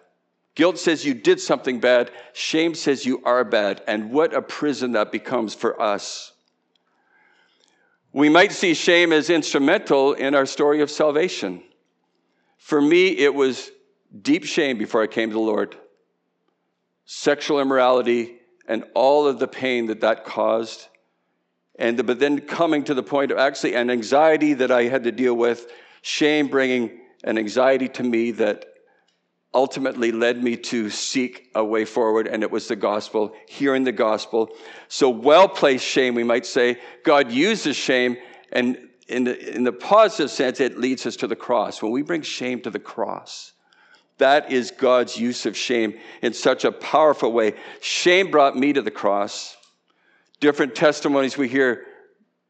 Guilt 0.55 0.79
says 0.79 1.05
you 1.05 1.15
did 1.15 1.41
something 1.41 1.79
bad. 1.79 2.11
Shame 2.33 2.75
says 2.75 3.07
you 3.07 3.23
are 3.25 3.45
bad. 3.45 3.83
And 3.87 4.11
what 4.11 4.35
a 4.35 4.43
prison 4.43 4.93
that 4.93 5.13
becomes 5.13 5.55
for 5.55 5.81
us. 5.81 6.33
We 8.13 8.29
might 8.29 8.53
see 8.53 8.75
shame 8.75 9.13
as 9.13 9.31
instrumental 9.31 10.15
in 10.15 10.35
our 10.35 10.47
story 10.47 10.81
of 10.81 10.91
salvation. 10.91 11.63
For 12.57 12.81
me, 12.81 13.09
it 13.09 13.35
was 13.35 13.71
deep 14.23 14.45
shame 14.45 14.79
before 14.79 15.03
I 15.03 15.07
came 15.07 15.29
to 15.31 15.35
the 15.35 15.41
Lord. 15.41 15.77
Sexual 17.05 17.61
immorality 17.61 18.37
and 18.67 18.85
all 18.95 19.27
of 19.27 19.39
the 19.39 19.49
pain 19.49 19.87
that 19.87 20.01
that 20.01 20.25
caused. 20.25 20.89
And 21.79 22.05
but 22.07 22.19
then 22.19 22.41
coming 22.41 22.85
to 22.85 22.95
the 22.95 23.03
point 23.03 23.31
of 23.31 23.39
actually 23.39 23.75
an 23.75 23.91
anxiety 23.91 24.55
that 24.55 24.71
I 24.71 24.85
had 24.85 25.05
to 25.05 25.13
deal 25.13 25.35
with, 25.35 25.71
shame 26.03 26.49
bringing 26.49 27.01
an 27.25 27.39
anxiety 27.39 27.89
to 27.89 28.03
me 28.03 28.33
that 28.33 28.65
ultimately 29.55 30.13
led 30.13 30.43
me 30.43 30.57
to 30.57 30.91
seek 30.91 31.51
a 31.55 31.65
way 31.65 31.85
forward, 31.85 32.27
and 32.27 32.43
it 32.43 32.51
was 32.51 32.69
the 32.69 32.77
gospel, 32.77 33.33
hearing 33.49 33.85
the 33.85 33.93
gospel. 33.93 34.51
So, 34.89 35.09
well 35.09 35.49
placed 35.49 35.85
shame, 35.85 36.15
we 36.15 36.25
might 36.25 36.47
say. 36.47 36.79
God 37.05 37.33
uses 37.33 37.77
shame, 37.77 38.17
and 38.53 38.79
in 39.09 39.25
the, 39.25 39.57
in 39.57 39.65
the 39.65 39.73
positive 39.73 40.31
sense, 40.31 40.61
it 40.61 40.79
leads 40.79 41.07
us 41.07 41.17
to 41.17 41.27
the 41.27 41.37
cross. 41.37 41.83
When 41.83 41.93
we 41.93 42.03
bring 42.03 42.23
shame 42.23 42.61
to 42.63 42.71
the 42.71 42.79
cross, 42.79 43.53
that 44.19 44.53
is 44.53 44.71
God's 44.71 45.17
use 45.17 45.47
of 45.47 45.57
shame 45.57 45.95
in 46.23 46.35
such 46.35 46.65
a 46.65 46.73
powerful 46.73 47.33
way. 47.33 47.55
Shame 47.81 48.31
brought 48.31 48.57
me 48.57 48.73
to 48.73 48.83
the 48.83 48.91
cross. 48.91 49.57
Different 50.41 50.75
testimonies 50.75 51.39
we 51.39 51.49
hear 51.49 51.87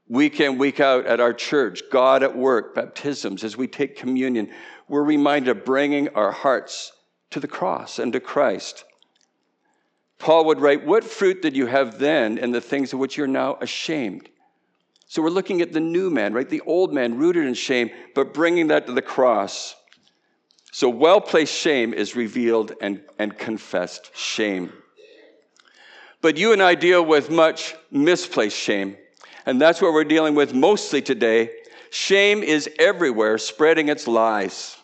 week 0.09 0.40
in, 0.40 0.59
week 0.59 0.81
out 0.81 1.07
at 1.07 1.21
our 1.21 1.35
church, 1.35 1.83
God 1.93 2.23
at 2.23 2.37
work, 2.37 2.75
baptisms, 2.75 3.45
as 3.45 3.57
we 3.57 3.69
take 3.69 3.97
communion, 3.97 4.50
we're 4.88 5.02
reminded 5.02 5.57
of 5.57 5.64
bringing 5.64 6.09
our 6.11 6.33
hearts 6.33 6.92
to 7.30 7.40
the 7.40 7.49
cross 7.49 7.99
and 7.99 8.12
to 8.12 8.21
Christ. 8.21 8.85
Paul 10.18 10.47
would 10.47 10.61
write, 10.61 10.85
What 10.85 11.04
fruit 11.04 11.42
did 11.42 11.57
you 11.57 11.66
have 11.66 11.99
then 11.99 12.38
in 12.38 12.50
the 12.50 12.61
things 12.61 12.92
of 12.92 12.99
which 12.99 13.16
you're 13.16 13.26
now 13.26 13.59
ashamed? 13.61 14.28
So 15.07 15.23
we're 15.23 15.30
looking 15.30 15.62
at 15.62 15.73
the 15.73 15.80
new 15.80 16.11
man, 16.11 16.35
right? 16.35 16.49
The 16.49 16.61
old 16.62 16.92
man 16.92 17.16
rooted 17.16 17.47
in 17.47 17.54
shame, 17.54 17.90
but 18.14 18.35
bringing 18.35 18.68
that 18.68 18.87
to 18.87 18.92
the 18.92 19.02
cross. 19.02 19.75
So 20.71 20.88
well 20.88 21.21
placed 21.21 21.54
shame 21.54 21.95
is 21.95 22.14
revealed 22.14 22.73
and, 22.80 23.00
and 23.18 23.37
confessed 23.37 24.14
shame. 24.14 24.73
But 26.21 26.37
you 26.37 26.52
and 26.52 26.62
I 26.62 26.75
deal 26.75 27.04
with 27.04 27.30
much 27.30 27.75
misplaced 27.90 28.57
shame. 28.57 28.97
And 29.47 29.61
that's 29.61 29.80
what 29.80 29.92
we're 29.92 30.04
dealing 30.04 30.35
with 30.35 30.52
mostly 30.52 31.00
today. 31.00 31.50
Shame 31.90 32.42
is 32.42 32.68
everywhere, 32.78 33.38
spreading 33.38 33.88
its 33.88 34.07
lies, 34.07 34.76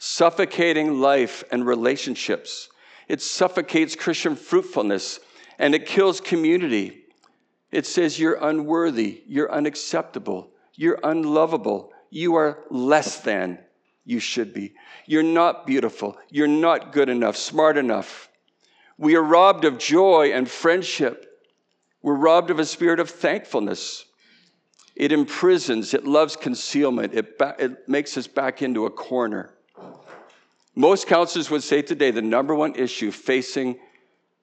suffocating 0.00 1.00
life 1.00 1.44
and 1.52 1.64
relationships. 1.64 2.68
It 3.06 3.22
suffocates 3.22 3.94
Christian 3.94 4.34
fruitfulness 4.34 5.20
and 5.60 5.76
it 5.76 5.86
kills 5.86 6.20
community. 6.20 7.04
It 7.70 7.86
says 7.86 8.18
you're 8.18 8.38
unworthy, 8.40 9.22
you're 9.28 9.52
unacceptable, 9.52 10.50
you're 10.74 10.98
unlovable, 11.04 11.92
you 12.10 12.34
are 12.34 12.64
less 12.68 13.20
than 13.20 13.60
you 14.04 14.18
should 14.18 14.52
be. 14.52 14.74
You're 15.06 15.22
not 15.22 15.64
beautiful, 15.68 16.18
you're 16.30 16.48
not 16.48 16.92
good 16.92 17.08
enough, 17.08 17.36
smart 17.36 17.76
enough. 17.76 18.28
We 18.98 19.14
are 19.14 19.22
robbed 19.22 19.64
of 19.64 19.78
joy 19.78 20.32
and 20.32 20.50
friendship 20.50 21.30
we're 22.02 22.14
robbed 22.14 22.50
of 22.50 22.58
a 22.58 22.64
spirit 22.64 23.00
of 23.00 23.10
thankfulness. 23.10 24.06
It 24.96 25.12
imprisons, 25.12 25.94
it 25.94 26.06
loves 26.06 26.36
concealment, 26.36 27.14
it, 27.14 27.38
ba- 27.38 27.56
it 27.58 27.88
makes 27.88 28.16
us 28.16 28.26
back 28.26 28.62
into 28.62 28.86
a 28.86 28.90
corner. 28.90 29.54
Most 30.74 31.06
counselors 31.06 31.50
would 31.50 31.62
say 31.62 31.82
today 31.82 32.10
the 32.10 32.22
number 32.22 32.54
one 32.54 32.74
issue 32.74 33.10
facing 33.10 33.78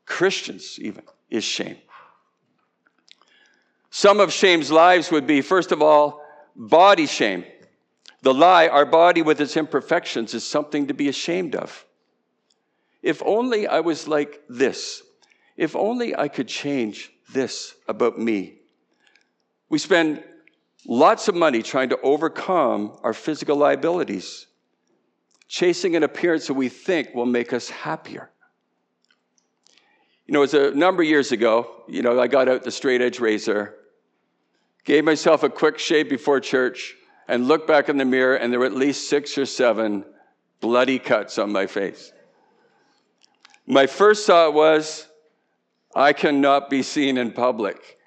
Christians, 0.06 0.78
even, 0.80 1.04
is 1.30 1.44
shame. 1.44 1.78
Some 3.90 4.20
of 4.20 4.32
shame's 4.32 4.72
lives 4.72 5.12
would 5.12 5.28
be, 5.28 5.42
first 5.42 5.72
of 5.72 5.82
all, 5.82 6.22
body 6.56 7.06
shame. 7.06 7.46
The 8.22 8.34
lie, 8.34 8.68
our 8.68 8.86
body 8.86 9.22
with 9.22 9.40
its 9.40 9.56
imperfections, 9.56 10.34
is 10.34 10.44
something 10.44 10.88
to 10.88 10.94
be 10.94 11.08
ashamed 11.08 11.56
of. 11.56 11.86
If 13.02 13.22
only 13.26 13.68
I 13.68 13.80
was 13.80 14.08
like 14.08 14.42
this. 14.50 15.04
If 15.56 15.76
only 15.76 16.16
I 16.16 16.28
could 16.28 16.48
change 16.48 17.12
this 17.32 17.76
about 17.88 18.18
me. 18.18 18.60
We 19.70 19.78
spend 19.78 20.24
lots 20.86 21.28
of 21.28 21.36
money 21.36 21.62
trying 21.62 21.90
to 21.90 22.02
overcome 22.02 22.98
our 23.04 23.14
physical 23.14 23.58
liabilities, 23.58 24.47
chasing 25.48 25.96
an 25.96 26.04
appearance 26.04 26.48
that 26.48 26.54
we 26.54 26.70
think 26.70 27.14
will 27.14 27.26
make 27.26 27.54
us 27.54 27.70
happier. 27.70 28.30
You 30.26 30.34
know, 30.34 30.40
it 30.40 30.54
was 30.54 30.54
a 30.54 30.72
number 30.72 31.04
of 31.04 31.08
years 31.08 31.32
ago, 31.32 31.84
you 31.88 32.02
know, 32.02 32.20
I 32.20 32.28
got 32.28 32.50
out 32.50 32.64
the 32.64 32.72
straight 32.72 33.02
edge 33.02 33.20
razor, 33.20 33.76
gave 34.84 35.06
myself 35.06 35.44
a 35.44 35.50
quick 35.50 35.80
shave 35.80 36.10
before 36.10 36.40
church, 36.42 36.96
and 37.30 37.48
looked 37.48 37.68
back 37.68 37.90
in 37.90 37.98
the 37.98 38.06
mirror, 38.06 38.36
and 38.36 38.52
there 38.52 38.60
were 38.60 38.66
at 38.66 38.74
least 38.74 39.10
six 39.10 39.38
or 39.38 39.46
seven 39.46 40.06
bloody 40.60 41.00
cuts 41.00 41.38
on 41.38 41.52
my 41.52 41.66
face. 41.66 42.12
My 43.66 43.86
first 43.86 44.26
thought 44.26 44.54
was, 44.54 45.08
I 45.96 46.14
cannot 46.14 46.70
be 46.70 46.84
seen 46.84 47.18
in 47.18 47.32
public. 47.32 47.98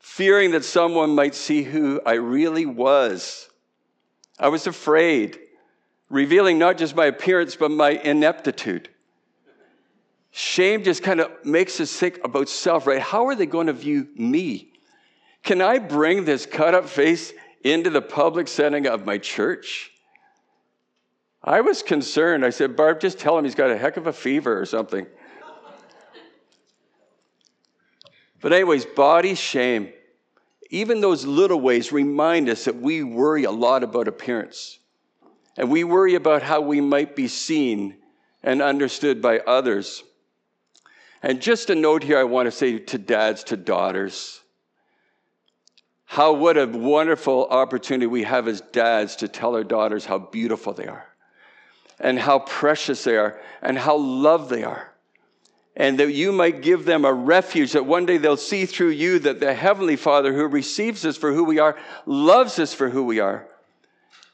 Fearing 0.00 0.52
that 0.52 0.64
someone 0.64 1.14
might 1.14 1.34
see 1.34 1.62
who 1.62 2.00
I 2.04 2.14
really 2.14 2.66
was. 2.66 3.48
I 4.38 4.48
was 4.48 4.66
afraid, 4.66 5.38
revealing 6.12 6.58
not 6.58 6.76
just 6.76 6.94
my 6.94 7.06
appearance, 7.06 7.56
but 7.56 7.70
my 7.70 7.90
ineptitude. 7.90 8.90
Shame 10.30 10.84
just 10.84 11.02
kind 11.02 11.20
of 11.20 11.30
makes 11.44 11.80
us 11.80 11.90
think 11.90 12.20
about 12.22 12.48
self, 12.48 12.86
right? 12.86 13.00
How 13.00 13.26
are 13.26 13.34
they 13.34 13.46
going 13.46 13.66
to 13.66 13.72
view 13.72 14.06
me? 14.14 14.72
Can 15.42 15.60
I 15.60 15.78
bring 15.78 16.24
this 16.24 16.46
cut 16.46 16.74
up 16.74 16.88
face 16.88 17.32
into 17.64 17.90
the 17.90 18.02
public 18.02 18.46
setting 18.46 18.86
of 18.86 19.04
my 19.06 19.18
church? 19.18 19.90
I 21.42 21.62
was 21.62 21.82
concerned. 21.82 22.44
I 22.44 22.50
said, 22.50 22.76
Barb, 22.76 23.00
just 23.00 23.18
tell 23.18 23.36
him 23.36 23.44
he's 23.44 23.54
got 23.54 23.70
a 23.70 23.76
heck 23.76 23.96
of 23.96 24.06
a 24.06 24.12
fever 24.12 24.60
or 24.60 24.66
something. 24.66 25.06
But, 28.40 28.52
anyways, 28.52 28.84
body 28.84 29.34
shame, 29.34 29.92
even 30.70 31.00
those 31.00 31.24
little 31.24 31.60
ways 31.60 31.90
remind 31.90 32.48
us 32.48 32.64
that 32.66 32.76
we 32.76 33.02
worry 33.02 33.44
a 33.44 33.50
lot 33.50 33.82
about 33.82 34.08
appearance. 34.08 34.78
And 35.56 35.70
we 35.70 35.84
worry 35.84 36.14
about 36.14 36.42
how 36.42 36.60
we 36.60 36.80
might 36.80 37.14
be 37.14 37.28
seen 37.28 37.96
and 38.42 38.62
understood 38.62 39.20
by 39.20 39.38
others. 39.40 40.02
And 41.22 41.40
just 41.40 41.70
a 41.70 41.74
note 41.74 42.02
here 42.02 42.18
I 42.18 42.24
want 42.24 42.46
to 42.46 42.50
say 42.50 42.78
to 42.78 42.98
dads, 42.98 43.44
to 43.44 43.56
daughters. 43.56 44.40
How 46.04 46.32
what 46.32 46.56
a 46.56 46.66
wonderful 46.66 47.46
opportunity 47.46 48.06
we 48.06 48.24
have 48.24 48.48
as 48.48 48.60
dads 48.60 49.16
to 49.16 49.28
tell 49.28 49.54
our 49.54 49.64
daughters 49.64 50.04
how 50.04 50.18
beautiful 50.18 50.72
they 50.72 50.86
are 50.86 51.06
and 52.00 52.18
how 52.18 52.40
precious 52.40 53.04
they 53.04 53.16
are 53.16 53.40
and 53.62 53.78
how 53.78 53.96
loved 53.96 54.50
they 54.50 54.64
are. 54.64 54.92
and 55.74 55.98
that 55.98 56.12
you 56.12 56.32
might 56.32 56.62
give 56.62 56.84
them 56.84 57.04
a 57.04 57.12
refuge, 57.12 57.72
that 57.72 57.86
one 57.86 58.04
day 58.04 58.18
they'll 58.18 58.36
see 58.36 58.66
through 58.66 58.90
you 58.90 59.18
that 59.20 59.40
the 59.40 59.54
Heavenly 59.54 59.96
Father 59.96 60.32
who 60.34 60.46
receives 60.46 61.06
us 61.06 61.16
for 61.16 61.32
who 61.32 61.44
we 61.44 61.58
are 61.58 61.78
loves 62.04 62.58
us 62.58 62.74
for 62.74 62.90
who 62.90 63.04
we 63.04 63.20
are 63.20 63.48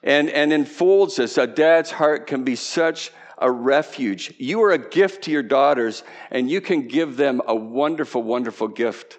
and, 0.03 0.31
and 0.31 0.53
enfolds 0.53 1.19
us. 1.19 1.39
A 1.39 1.47
dad's 1.47 1.91
heart 1.91 2.27
can 2.27 2.45
be 2.45 2.57
such 2.57 3.11
a 3.39 3.51
refuge. 3.51 4.35
You 4.39 4.63
are 4.63 4.73
a 4.73 4.79
gift 4.79 5.25
to 5.25 5.31
your 5.31 5.43
daughters, 5.43 6.03
and 6.31 6.51
you 6.51 6.61
can 6.61 6.89
give 6.89 7.17
them 7.17 7.41
a 7.47 7.55
wonderful, 7.55 8.23
wonderful 8.23 8.69
gift. 8.69 9.19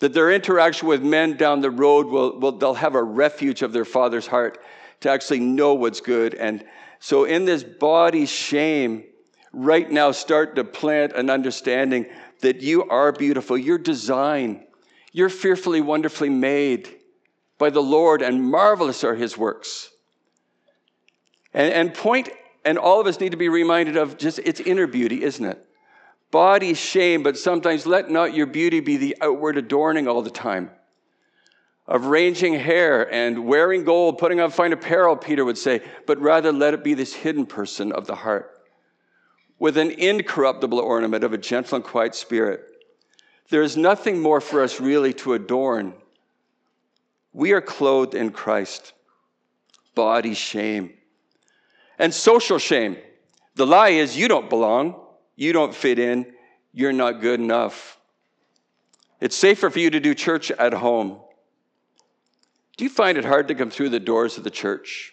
That 0.00 0.14
their 0.14 0.30
interaction 0.30 0.88
with 0.88 1.02
men 1.02 1.36
down 1.36 1.60
the 1.60 1.70
road 1.70 2.06
will, 2.06 2.38
will 2.38 2.52
they'll 2.52 2.74
have 2.74 2.94
a 2.94 3.02
refuge 3.02 3.62
of 3.62 3.72
their 3.72 3.84
father's 3.84 4.26
heart 4.26 4.58
to 5.00 5.10
actually 5.10 5.40
know 5.40 5.74
what's 5.74 6.00
good. 6.00 6.34
And 6.34 6.64
so 7.00 7.24
in 7.24 7.44
this 7.44 7.64
body 7.64 8.26
shame, 8.26 9.04
right 9.52 9.90
now 9.90 10.12
start 10.12 10.54
to 10.56 10.64
plant 10.64 11.12
an 11.14 11.30
understanding 11.30 12.06
that 12.40 12.60
you 12.60 12.84
are 12.84 13.10
beautiful. 13.12 13.58
You're 13.58 13.78
designed. 13.78 14.64
You're 15.12 15.30
fearfully, 15.30 15.80
wonderfully 15.80 16.28
made 16.28 16.97
by 17.58 17.70
the 17.70 17.82
Lord, 17.82 18.22
and 18.22 18.42
marvelous 18.42 19.04
are 19.04 19.14
his 19.14 19.36
works. 19.36 19.90
And, 21.52 21.72
and 21.72 21.94
point, 21.94 22.30
and 22.64 22.78
all 22.78 23.00
of 23.00 23.06
us 23.06 23.20
need 23.20 23.32
to 23.32 23.36
be 23.36 23.48
reminded 23.48 23.96
of 23.96 24.16
just 24.16 24.38
its 24.38 24.60
inner 24.60 24.86
beauty, 24.86 25.22
isn't 25.22 25.44
it? 25.44 25.64
Body 26.30 26.74
shame, 26.74 27.22
but 27.22 27.38
sometimes 27.38 27.86
let 27.86 28.10
not 28.10 28.34
your 28.34 28.46
beauty 28.46 28.80
be 28.80 28.96
the 28.96 29.16
outward 29.20 29.56
adorning 29.56 30.06
all 30.06 30.22
the 30.22 30.30
time. 30.30 30.70
Of 31.86 32.04
ranging 32.04 32.54
hair 32.54 33.12
and 33.12 33.46
wearing 33.46 33.84
gold, 33.84 34.18
putting 34.18 34.40
on 34.40 34.50
fine 34.50 34.74
apparel, 34.74 35.16
Peter 35.16 35.44
would 35.44 35.56
say, 35.56 35.80
but 36.06 36.20
rather 36.20 36.52
let 36.52 36.74
it 36.74 36.84
be 36.84 36.92
this 36.94 37.14
hidden 37.14 37.46
person 37.46 37.92
of 37.92 38.06
the 38.06 38.14
heart 38.14 38.58
with 39.58 39.76
an 39.76 39.90
incorruptible 39.90 40.78
ornament 40.78 41.24
of 41.24 41.32
a 41.32 41.38
gentle 41.38 41.76
and 41.76 41.84
quiet 41.84 42.14
spirit. 42.14 42.64
There 43.50 43.62
is 43.62 43.76
nothing 43.76 44.20
more 44.20 44.40
for 44.40 44.62
us 44.62 44.80
really 44.80 45.12
to 45.14 45.34
adorn. 45.34 45.94
We 47.32 47.52
are 47.52 47.60
clothed 47.60 48.14
in 48.14 48.30
Christ. 48.30 48.92
Body 49.94 50.34
shame. 50.34 50.94
And 51.98 52.14
social 52.14 52.58
shame. 52.58 52.96
The 53.54 53.66
lie 53.66 53.90
is 53.90 54.16
you 54.16 54.28
don't 54.28 54.48
belong, 54.48 54.94
you 55.34 55.52
don't 55.52 55.74
fit 55.74 55.98
in, 55.98 56.32
you're 56.72 56.92
not 56.92 57.20
good 57.20 57.40
enough. 57.40 57.98
It's 59.20 59.36
safer 59.36 59.68
for 59.68 59.78
you 59.80 59.90
to 59.90 60.00
do 60.00 60.14
church 60.14 60.50
at 60.52 60.72
home. 60.72 61.18
Do 62.76 62.84
you 62.84 62.90
find 62.90 63.18
it 63.18 63.24
hard 63.24 63.48
to 63.48 63.56
come 63.56 63.70
through 63.70 63.88
the 63.88 63.98
doors 63.98 64.38
of 64.38 64.44
the 64.44 64.50
church? 64.50 65.12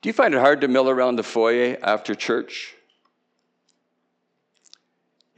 Do 0.00 0.08
you 0.08 0.12
find 0.12 0.32
it 0.32 0.38
hard 0.38 0.60
to 0.60 0.68
mill 0.68 0.88
around 0.88 1.16
the 1.16 1.24
foyer 1.24 1.76
after 1.82 2.14
church? 2.14 2.74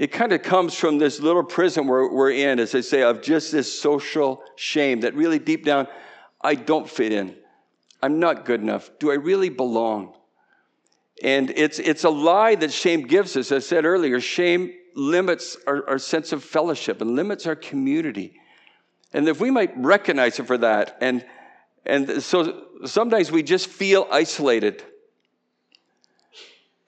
It 0.03 0.11
kind 0.11 0.33
of 0.33 0.43
comes 0.43 0.75
from 0.75 0.99
this 0.99 1.21
little 1.21 1.45
prison 1.45 1.87
we're, 1.87 2.13
we're 2.13 2.33
in, 2.33 2.59
as 2.59 2.75
I 2.75 2.81
say, 2.81 3.05
of 3.05 3.23
just 3.23 3.53
this 3.53 3.73
social 3.81 4.43
shame 4.57 5.03
that 5.03 5.15
really 5.15 5.39
deep 5.39 5.65
down, 5.65 5.87
I 6.41 6.57
don't 6.57 6.91
fit 6.91 7.13
in. 7.13 7.37
I'm 8.03 8.19
not 8.19 8.45
good 8.45 8.61
enough. 8.61 8.91
Do 8.99 9.13
I 9.13 9.15
really 9.15 9.49
belong? 9.49 10.17
And 11.23 11.51
it's, 11.51 11.79
it's 11.79 12.03
a 12.03 12.11
lie 12.11 12.57
that 12.57 12.73
shame 12.73 13.03
gives 13.03 13.37
us. 13.37 13.53
As 13.53 13.65
I 13.65 13.65
said 13.65 13.85
earlier, 13.85 14.21
shame 14.21 14.73
limits 14.97 15.57
our, 15.69 15.89
our 15.89 15.99
sense 16.01 16.33
of 16.33 16.43
fellowship 16.43 17.01
and 17.01 17.15
limits 17.15 17.47
our 17.47 17.55
community. 17.55 18.41
And 19.13 19.29
if 19.29 19.41
we 19.41 19.53
might 19.53 19.71
recognize 19.77 20.41
it 20.41 20.49
for 20.49 20.59
that 20.59 20.99
and 21.01 21.25
and 21.87 22.21
so 22.23 22.67
sometimes 22.87 23.31
we 23.31 23.45
just 23.45 23.69
feel 23.69 24.09
isolated. 24.11 24.83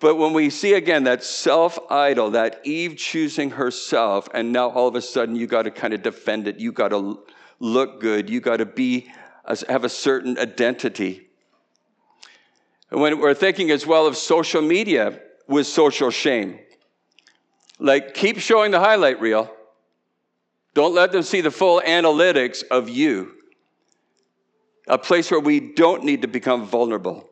But 0.04 0.16
when 0.16 0.34
we 0.34 0.50
see 0.50 0.75
again 0.75 1.04
that 1.04 1.25
self 1.25 1.78
idol, 1.88 2.32
that 2.32 2.61
Eve 2.62 2.99
choosing 2.99 3.52
herself, 3.52 4.28
and 4.34 4.52
now 4.52 4.68
all 4.68 4.87
of 4.87 4.96
a 4.96 5.00
sudden 5.00 5.34
you 5.34 5.46
got 5.46 5.62
to 5.62 5.70
kind 5.70 5.94
of 5.94 6.02
defend 6.02 6.46
it, 6.46 6.61
you 6.61 6.73
got 6.73 6.88
to 6.88 7.20
look 7.58 8.02
good, 8.02 8.28
you 8.28 8.42
got 8.42 8.58
to 8.58 8.66
be 8.66 9.11
have 9.66 9.82
a 9.82 9.88
certain 9.88 10.38
identity. 10.38 11.26
And 12.90 13.00
when 13.00 13.18
we're 13.18 13.32
thinking 13.32 13.70
as 13.70 13.87
well 13.87 14.06
of 14.06 14.18
social 14.18 14.61
media 14.61 15.20
with 15.49 15.66
social 15.66 16.11
shame, 16.11 16.59
like 17.78 18.12
keep 18.12 18.38
showing 18.40 18.72
the 18.72 18.81
highlight 18.81 19.22
reel. 19.22 19.50
Don't 20.74 20.94
let 20.94 21.12
them 21.12 21.22
see 21.22 21.40
the 21.40 21.50
full 21.50 21.81
analytics 21.81 22.62
of 22.70 22.90
you 22.90 23.33
a 24.87 24.98
place 24.98 25.31
where 25.31 25.40
we 25.40 25.61
don't 25.61 26.05
need 26.05 26.20
to 26.20 26.28
become 26.28 26.66
vulnerable, 26.66 27.26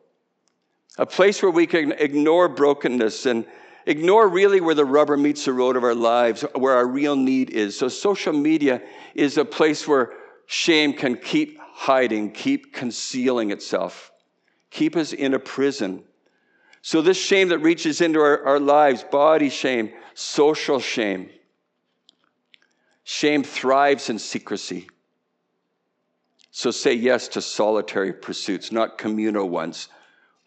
a 0.98 1.06
place 1.06 1.42
where 1.42 1.50
we 1.50 1.66
can 1.66 1.92
ignore 1.92 2.48
brokenness 2.48 3.26
and 3.26 3.46
ignore 3.86 4.28
really 4.28 4.60
where 4.60 4.74
the 4.74 4.84
rubber 4.84 5.16
meets 5.16 5.44
the 5.44 5.52
road 5.52 5.76
of 5.76 5.84
our 5.84 5.94
lives, 5.94 6.42
where 6.54 6.74
our 6.74 6.86
real 6.86 7.16
need 7.16 7.50
is. 7.50 7.78
So, 7.78 7.88
social 7.88 8.32
media 8.32 8.82
is 9.14 9.38
a 9.38 9.44
place 9.44 9.88
where 9.88 10.12
shame 10.46 10.92
can 10.92 11.16
keep 11.16 11.58
hiding, 11.60 12.32
keep 12.32 12.72
concealing 12.74 13.50
itself, 13.50 14.12
keep 14.70 14.96
us 14.96 15.12
in 15.12 15.34
a 15.34 15.38
prison. 15.38 16.04
So, 16.82 17.00
this 17.00 17.16
shame 17.16 17.48
that 17.48 17.58
reaches 17.58 18.00
into 18.00 18.20
our, 18.20 18.44
our 18.44 18.60
lives 18.60 19.02
body 19.04 19.48
shame, 19.48 19.92
social 20.14 20.78
shame 20.78 21.30
shame 23.04 23.42
thrives 23.42 24.08
in 24.10 24.18
secrecy. 24.18 24.88
So 26.50 26.70
say 26.70 26.94
yes 26.94 27.28
to 27.28 27.42
solitary 27.42 28.12
pursuits, 28.12 28.72
not 28.72 28.98
communal 28.98 29.48
ones. 29.48 29.88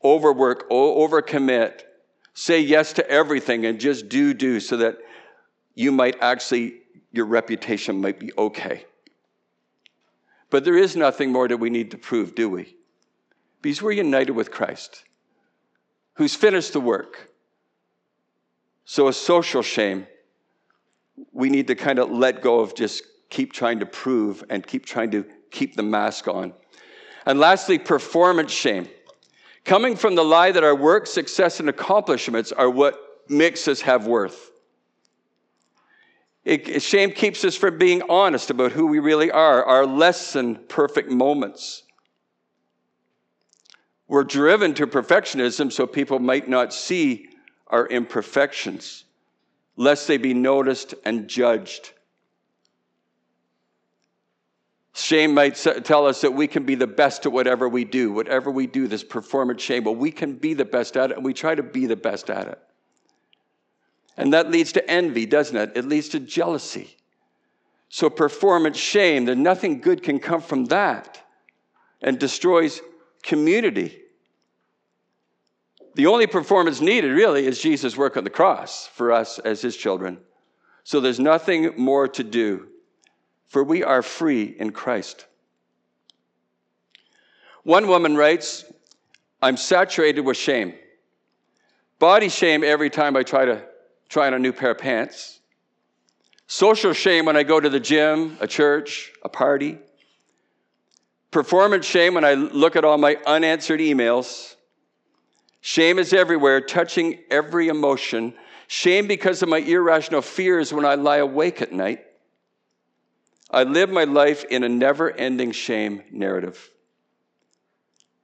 Overwork, 0.06 0.70
overcommit. 0.70 1.82
Say 2.36 2.60
yes 2.60 2.94
to 2.94 3.10
everything 3.10 3.65
and 3.65 3.80
just 3.80 4.08
do, 4.08 4.36
do, 4.36 4.60
so 4.60 4.78
that 4.78 5.00
you 5.74 5.91
might 5.91 6.18
actually, 6.22 6.76
your 7.12 7.26
reputation 7.26 8.00
might 8.00 8.20
be 8.20 8.32
okay. 8.38 8.86
But 10.52 10.63
there 10.63 10.78
is 10.78 10.96
nothing 10.96 11.32
more 11.32 11.48
that 11.48 11.58
we 11.58 11.72
need 11.72 11.89
to 11.91 11.98
prove, 11.98 12.36
do 12.36 12.48
we? 12.48 12.76
Because 13.63 13.82
we're 13.82 13.94
united 13.94 14.34
with 14.34 14.52
Christ, 14.52 15.04
who's 16.13 16.36
finished 16.36 16.74
the 16.74 16.80
work. 16.80 17.32
So, 18.86 19.08
a 19.08 19.13
social 19.13 19.63
shame, 19.63 20.06
we 21.32 21.50
need 21.50 21.65
to 21.68 21.76
kind 21.76 21.98
of 21.98 22.12
let 22.12 22.44
go 22.44 22.60
of 22.60 22.76
just 22.76 23.02
keep 23.32 23.54
trying 23.54 23.80
to 23.80 23.88
prove 23.88 24.44
and 24.52 24.65
keep 24.65 24.86
trying 24.86 25.10
to 25.12 25.26
keep 25.50 25.76
the 25.76 25.84
mask 25.84 26.28
on. 26.28 26.54
And 27.26 27.39
lastly, 27.39 27.80
performance 27.80 28.52
shame. 28.52 28.88
Coming 29.65 29.95
from 29.95 30.13
the 30.13 30.23
lie 30.23 30.51
that 30.51 30.63
our 30.63 30.75
work, 30.75 31.08
success, 31.08 31.60
and 31.60 31.67
accomplishments 31.67 32.51
are 32.51 32.69
what 32.69 32.99
makes 33.28 33.67
us 33.67 33.82
have 33.82 34.06
worth. 34.06 34.51
It, 36.43 36.84
shame 36.84 37.12
keeps 37.12 37.43
us 37.43 37.56
from 37.56 37.80
being 37.80 38.04
honest 38.08 38.51
about 38.51 38.71
who 38.71 38.86
we 38.86 38.99
really 38.99 39.32
are, 39.32 39.63
our 39.63 39.88
less 39.88 40.34
than 40.34 40.56
perfect 40.56 41.10
moments. 41.10 41.82
We're 44.08 44.23
driven 44.23 44.75
to 44.75 44.86
perfectionism 44.86 45.73
so 45.73 45.88
people 45.88 46.19
might 46.19 46.47
not 46.47 46.71
see 46.71 47.30
our 47.65 47.88
imperfections, 47.88 49.06
lest 49.75 50.08
they 50.08 50.17
be 50.17 50.36
noticed 50.36 50.93
and 51.04 51.28
judged. 51.28 51.91
Shame 54.97 55.34
might 55.34 55.55
tell 55.55 56.08
us 56.08 56.21
that 56.21 56.31
we 56.31 56.47
can 56.47 56.63
be 56.63 56.75
the 56.75 56.88
best 56.88 57.25
at 57.25 57.31
whatever 57.34 57.67
we 57.67 57.84
do. 57.84 58.13
Whatever 58.13 58.49
we 58.49 58.65
do, 58.65 58.88
this 58.88 59.03
performance 59.03 59.62
shame, 59.62 59.84
well, 59.84 59.93
we 59.93 60.10
can 60.10 60.36
be 60.36 60.53
the 60.53 60.63
best 60.63 60.95
at 60.95 61.12
it, 61.12 61.17
and 61.17 61.25
we 61.25 61.34
try 61.34 61.53
to 61.53 61.62
be 61.62 61.86
the 61.86 61.97
best 61.97 62.29
at 62.29 62.47
it. 62.47 62.60
And 64.15 64.31
that 64.31 64.49
leads 64.49 64.71
to 64.71 64.89
envy, 64.89 65.25
doesn't 65.25 65.58
it? 65.58 65.73
It 65.75 65.84
leads 65.84 66.08
to 66.10 66.21
jealousy. 66.21 66.95
So, 67.89 68.10
performance 68.10 68.77
shame, 68.77 69.25
that 69.25 69.36
nothing 69.36 69.81
good 69.81 70.01
can 70.01 70.17
come 70.17 70.39
from 70.39 70.65
that 70.65 71.21
and 72.01 72.17
destroys 72.17 72.79
community. 73.21 73.99
The 75.95 76.08
only 76.08 76.25
performance 76.25 76.79
needed, 76.79 77.12
really, 77.12 77.45
is 77.45 77.60
Jesus' 77.60 77.97
work 77.97 78.15
on 78.15 78.23
the 78.23 78.29
cross 78.29 78.88
for 78.88 79.12
us 79.12 79.39
as 79.39 79.62
his 79.62 79.75
children. 79.75 80.19
So, 80.86 81.01
there's 81.01 81.19
nothing 81.19 81.73
more 81.75 82.08
to 82.08 82.23
do 82.23 82.69
for 83.47 83.63
we 83.63 83.84
are 83.84 84.01
free 84.01 84.43
in 84.43 84.71
Christ. 84.71 85.25
One 87.63 87.88
woman 87.88 88.15
writes, 88.15 88.65
I'm 89.41 89.58
saturated 89.58 90.21
with 90.21 90.38
shame. 90.38 90.73
Body 91.99 92.29
shame 92.29 92.63
every 92.63 92.89
time 92.89 93.15
I 93.15 93.23
try 93.23 93.45
to 93.45 93.63
try 94.10 94.27
on 94.27 94.34
a 94.34 94.39
new 94.39 94.53
pair 94.53 94.71
of 94.71 94.77
pants. 94.77 95.39
Social 96.47 96.93
shame 96.93 97.25
when 97.25 97.36
I 97.36 97.43
go 97.43 97.60
to 97.60 97.69
the 97.69 97.79
gym, 97.79 98.38
a 98.39 98.47
church, 98.47 99.12
a 99.23 99.29
party. 99.29 99.79
Performance 101.31 101.86
shame 101.86 102.13
when 102.13 102.23
I 102.23 102.36
look 102.36 102.75
at 102.75 102.86
all 102.86 102.97
my 102.97 103.17
unanswered 103.25 103.79
emails. 103.79 104.55
Shame 105.62 105.97
is 105.97 106.13
everywhere, 106.13 106.62
touching 106.62 107.19
every 107.31 107.67
emotion. 107.67 108.34
Shame 108.67 109.08
because 109.08 109.41
of 109.41 109.49
my 109.49 109.58
irrational 109.58 110.21
fears 110.21 110.71
when 110.71 110.86
I 110.86 110.95
lie 110.95 111.17
awake 111.17 111.62
at 111.62 111.71
night. 111.71 112.05
I 113.56 113.63
live 113.63 113.89
my 113.89 114.04
life 114.04 114.44
in 114.44 114.65
a 114.65 114.70
never 114.70 115.10
ending 115.10 115.54
shame 115.54 116.04
narrative. 116.12 116.70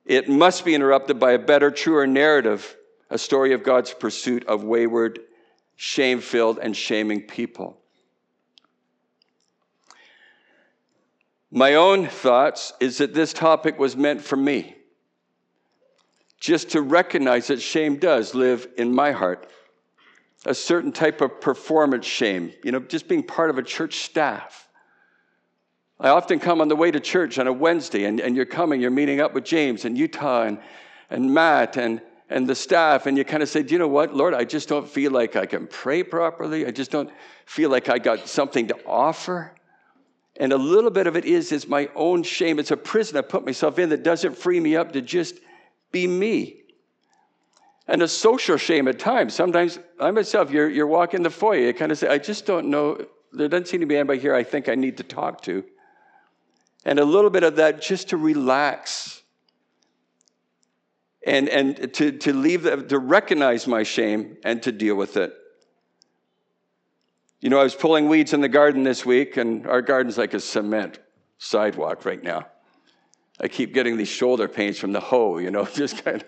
It 0.06 0.28
must 0.28 0.66
be 0.66 0.76
interrupted 0.76 1.22
by 1.22 1.32
a 1.32 1.40
better, 1.40 1.72
truer 1.72 2.06
narrative, 2.06 2.76
a 3.10 3.18
story 3.18 3.54
of 3.54 3.64
God's 3.64 3.94
pursuit 3.94 4.46
of 4.46 4.66
wayward 4.66 5.20
shame 5.78 6.20
filled, 6.20 6.60
and 6.60 6.78
shaming 6.78 7.22
people. 7.22 7.76
My 11.50 11.76
own 11.76 12.08
thoughts 12.08 12.74
is 12.80 13.00
that 13.00 13.14
this 13.14 13.34
topic 13.34 13.80
was 13.80 13.96
meant 13.96 14.22
for 14.22 14.36
me. 14.36 14.76
Just 16.40 16.72
to 16.72 16.82
recognize 16.82 17.48
that 17.48 17.62
shame 17.62 17.98
does 17.98 18.36
live 18.36 18.68
in 18.78 18.94
my 18.94 19.12
heart. 19.12 19.50
A 20.46 20.54
certain 20.54 20.92
type 20.92 21.22
of 21.22 21.40
performance 21.40 22.06
shame, 22.06 22.52
you 22.64 22.72
know, 22.72 22.80
just 22.80 23.08
being 23.08 23.24
part 23.24 23.50
of 23.50 23.58
a 23.58 23.64
church 23.64 24.00
staff. 24.00 24.68
I 26.02 26.10
often 26.10 26.40
come 26.40 26.62
on 26.62 26.68
the 26.68 26.76
way 26.76 26.90
to 26.90 27.00
church 27.00 27.38
on 27.38 27.46
a 27.46 27.54
Wednesday, 27.54 28.06
and, 28.06 28.20
and 28.20 28.36
you're 28.36 28.48
coming, 28.48 28.82
you're 28.82 28.90
meeting 28.90 29.22
up 29.22 29.36
with 29.36 29.44
James 29.44 29.86
and 29.86 29.96
Utah 29.96 30.46
and, 30.46 30.58
and 31.12 31.32
Matt 31.32 31.78
and, 31.78 32.02
and 32.28 32.48
the 32.48 32.56
staff, 32.56 33.06
and 33.06 33.16
you 33.16 33.24
kind 33.24 33.44
of 33.44 33.50
say, 33.50 33.62
Do 33.62 33.74
you 33.76 33.78
know 33.78 33.88
what, 33.88 34.16
Lord, 34.16 34.34
I 34.34 34.44
just 34.44 34.68
don't 34.68 34.90
feel 34.90 35.12
like 35.12 35.36
I 35.36 35.46
can 35.46 35.68
pray 35.68 36.02
properly. 36.02 36.66
I 36.66 36.72
just 36.72 36.90
don't 36.90 37.12
feel 37.46 37.70
like 37.70 37.88
I 37.88 38.00
got 38.00 38.28
something 38.28 38.68
to 38.70 38.86
offer. 38.88 39.54
And 40.38 40.52
a 40.52 40.58
little 40.58 40.90
bit 40.90 41.06
of 41.06 41.16
it 41.16 41.26
is, 41.26 41.52
is 41.52 41.68
my 41.68 41.88
own 41.94 42.24
shame. 42.24 42.58
It's 42.58 42.72
a 42.72 42.78
prison 42.78 43.18
I 43.18 43.22
put 43.22 43.46
myself 43.46 43.78
in 43.78 43.90
that 43.90 44.02
doesn't 44.02 44.36
free 44.36 44.60
me 44.60 44.76
up 44.76 44.94
to 44.94 45.04
just 45.04 45.36
be 45.92 46.08
me. 46.08 46.64
And 47.88 48.02
a 48.02 48.08
social 48.08 48.58
shame 48.58 48.88
at 48.88 48.98
times. 48.98 49.36
Sometimes 49.36 49.78
I 50.00 50.10
myself, 50.10 50.50
you're, 50.50 50.70
you're 50.70 50.88
walking 50.88 51.22
the 51.22 51.30
foyer, 51.30 51.60
you 51.60 51.74
kind 51.76 51.92
of 51.92 52.00
say, 52.00 52.08
I 52.08 52.18
just 52.18 52.48
don't 52.48 52.70
know. 52.72 53.06
There 53.34 53.48
doesn't 53.48 53.68
seem 53.68 53.82
to 53.82 53.86
be 53.86 53.98
anybody 53.98 54.20
here 54.20 54.34
I 54.34 54.44
think 54.44 54.68
I 54.68 54.74
need 54.74 54.98
to 54.98 55.04
talk 55.04 55.42
to. 55.44 55.64
And 56.86 57.00
a 57.00 57.06
little 57.06 57.30
bit 57.30 57.44
of 57.44 57.58
that 57.58 57.82
just 57.82 58.10
to 58.10 58.18
relax 58.18 59.22
and, 61.26 61.48
and 61.50 61.94
to, 61.94 62.12
to 62.12 62.34
leave, 62.34 62.64
to 62.88 63.00
recognize 63.00 63.68
my 63.68 63.84
shame 63.84 64.38
and 64.44 64.62
to 64.64 64.72
deal 64.72 64.96
with 64.96 65.18
it. 65.18 65.34
You 67.40 67.50
know, 67.50 67.60
I 67.60 67.64
was 67.64 67.76
pulling 67.76 68.08
weeds 68.08 68.34
in 68.34 68.42
the 68.42 68.50
garden 68.50 68.84
this 68.84 69.06
week, 69.06 69.38
and 69.38 69.66
our 69.68 69.82
garden's 69.82 70.18
like 70.18 70.34
a 70.34 70.40
cement 70.40 71.00
sidewalk 71.40 72.06
right 72.06 72.22
now. 72.22 72.48
I 73.40 73.48
keep 73.48 73.74
getting 73.74 73.98
these 73.98 74.08
shoulder 74.08 74.48
pains 74.48 74.78
from 74.78 74.92
the 74.92 75.00
hoe, 75.00 75.40
you 75.40 75.50
know, 75.50 75.66
just 75.74 76.04
kind 76.04 76.18
of. 76.18 76.28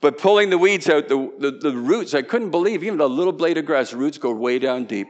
But 0.00 0.18
pulling 0.18 0.50
the 0.50 0.58
weeds 0.58 0.88
out, 0.88 1.08
the, 1.08 1.32
the, 1.38 1.50
the, 1.52 1.72
roots, 1.72 2.12
I 2.12 2.22
couldn't 2.22 2.50
believe, 2.50 2.82
even 2.82 2.98
the 2.98 3.08
little 3.08 3.32
blade 3.32 3.56
of 3.56 3.64
grass, 3.64 3.92
roots 3.92 4.18
go 4.18 4.30
way 4.32 4.58
down 4.58 4.84
deep. 4.84 5.08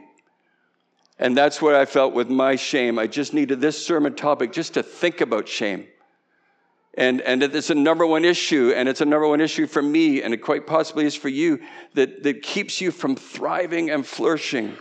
And 1.19 1.35
that's 1.35 1.61
what 1.61 1.73
I 1.73 1.85
felt 1.85 2.13
with 2.13 2.29
my 2.29 2.55
shame. 2.55 2.99
I 2.99 3.07
just 3.07 3.33
needed 3.33 3.59
this 3.59 3.83
sermon 3.83 4.15
topic 4.15 4.51
just 4.53 4.75
to 4.75 4.83
think 4.83 5.21
about 5.21 5.47
shame. 5.47 5.87
And, 6.93 7.21
and 7.21 7.43
it's 7.43 7.69
a 7.69 7.75
number 7.75 8.07
one 8.07 8.25
issue, 8.25 8.73
and 8.75 8.89
it's 8.89 9.01
a 9.01 9.05
number 9.05 9.27
one 9.27 9.41
issue 9.41 9.67
for 9.67 9.81
me, 9.81 10.23
and 10.23 10.33
it 10.33 10.37
quite 10.37 10.65
possibly 10.65 11.05
is 11.05 11.15
for 11.15 11.29
you, 11.29 11.59
that, 11.93 12.23
that 12.23 12.41
keeps 12.41 12.81
you 12.81 12.89
from 12.89 13.15
thriving 13.15 13.91
and 13.91 14.05
flourishing. 14.05 14.75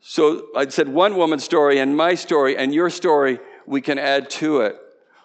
So 0.00 0.48
I 0.54 0.68
said 0.68 0.88
one 0.88 1.16
woman's 1.16 1.42
story 1.44 1.78
and 1.78 1.96
my 1.96 2.14
story 2.14 2.56
and 2.56 2.74
your 2.74 2.90
story, 2.90 3.40
we 3.66 3.80
can 3.80 3.98
add 3.98 4.28
to 4.30 4.60
it. 4.60 4.76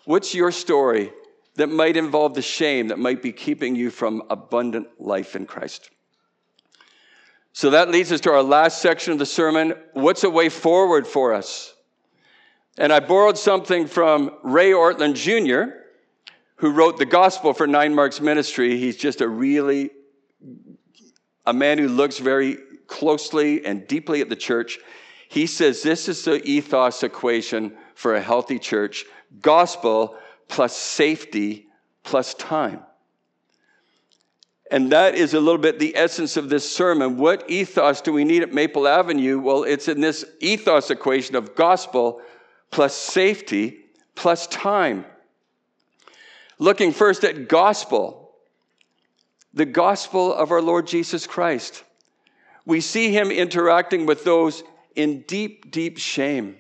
What's 0.06 0.34
your 0.34 0.52
story 0.52 1.12
that 1.56 1.68
might 1.68 1.98
involve 1.98 2.34
the 2.34 2.42
shame 2.42 2.88
that 2.88 2.98
might 2.98 3.22
be 3.22 3.34
keeping 3.34 3.76
you 3.76 3.92
from 3.92 4.24
abundant 4.30 4.88
life 4.98 5.36
in 5.36 5.46
Christ? 5.46 5.92
So 7.60 7.72
that 7.72 7.92
leads 7.92 8.10
us 8.14 8.22
to 8.22 8.32
our 8.32 8.42
last 8.42 8.82
section 8.82 9.12
of 9.12 9.20
the 9.20 9.26
sermon. 9.26 9.74
What's 9.92 10.24
a 10.24 10.30
way 10.30 10.48
forward 10.48 11.06
for 11.06 11.34
us? 11.34 11.74
And 12.78 12.94
I 12.94 13.02
borrowed 13.02 13.38
something 13.38 13.86
from 13.86 14.32
Ray 14.44 14.72
Ortlund 14.72 15.16
Jr., 15.16 15.74
who 16.56 16.72
wrote 16.72 16.98
the 16.98 17.06
gospel 17.06 17.54
for 17.54 17.68
Nine 17.68 17.94
Marks 17.94 18.22
Ministry. 18.22 18.78
He's 18.78 18.96
just 18.96 19.20
a 19.20 19.28
really, 19.28 19.90
a 21.46 21.52
man 21.52 21.80
who 21.80 21.90
looks 21.90 22.18
very 22.18 22.60
closely 22.88 23.66
and 23.66 23.86
deeply 23.90 24.22
at 24.22 24.30
the 24.30 24.38
church, 24.38 24.80
he 25.28 25.46
says 25.46 25.84
this 25.84 26.08
is 26.08 26.24
the 26.24 26.42
ethos 26.50 27.04
equation 27.04 27.76
for 27.94 28.16
a 28.16 28.22
healthy 28.22 28.58
church 28.58 29.04
gospel 29.42 30.16
plus 30.48 30.78
safety 30.78 31.68
plus 32.04 32.36
time. 32.36 32.80
And 34.72 34.92
that 34.92 35.16
is 35.16 35.34
a 35.34 35.40
little 35.40 35.60
bit 35.60 35.80
the 35.80 35.96
essence 35.96 36.38
of 36.38 36.50
this 36.50 36.70
sermon. 36.70 37.18
What 37.18 37.50
ethos 37.50 38.02
do 38.02 38.14
we 38.14 38.24
need 38.24 38.44
at 38.44 38.54
Maple 38.54 38.88
Avenue? 38.88 39.40
Well, 39.40 39.64
it's 39.64 39.88
in 39.88 40.02
this 40.02 40.26
ethos 40.40 40.92
equation 40.92 41.36
of 41.36 41.56
gospel 41.56 42.22
plus 42.70 42.96
safety 42.96 43.80
plus 44.16 44.46
time. 44.48 45.06
Looking 46.60 46.92
first 46.92 47.24
at 47.24 47.48
gospel, 47.48 48.32
the 49.54 49.66
gospel 49.66 50.34
of 50.34 50.52
our 50.52 50.62
Lord 50.62 50.86
Jesus 50.86 51.26
Christ 51.26 51.84
we 52.70 52.82
see 52.82 53.12
him 53.12 53.32
interacting 53.32 54.06
with 54.06 54.24
those 54.24 54.62
in 54.96 55.22
deep, 55.22 55.72
deep 55.72 55.98
shame. 55.98 56.56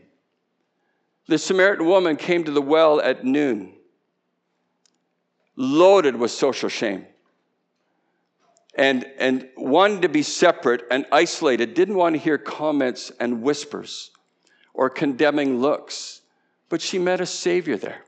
The 1.27 1.37
Samaritan 1.37 1.85
woman 1.85 2.15
came 2.15 2.43
to 2.45 2.51
the 2.51 2.63
well 2.63 2.99
at 2.99 3.23
noon, 3.23 3.73
loaded 5.55 6.15
with 6.15 6.31
social 6.31 6.67
shame, 6.67 7.05
and, 8.75 9.05
and 9.17 9.49
wanted 9.57 10.03
to 10.03 10.09
be 10.09 10.23
separate 10.23 10.83
and 10.91 11.05
isolated, 11.11 11.73
didn't 11.73 11.95
want 11.95 12.15
to 12.15 12.19
hear 12.19 12.37
comments 12.37 13.11
and 13.19 13.41
whispers 13.41 14.11
or 14.73 14.89
condemning 14.89 15.59
looks. 15.59 16.21
But 16.69 16.81
she 16.81 16.99
met 16.99 17.19
a 17.19 17.25
Savior 17.25 17.77
there 17.77 18.05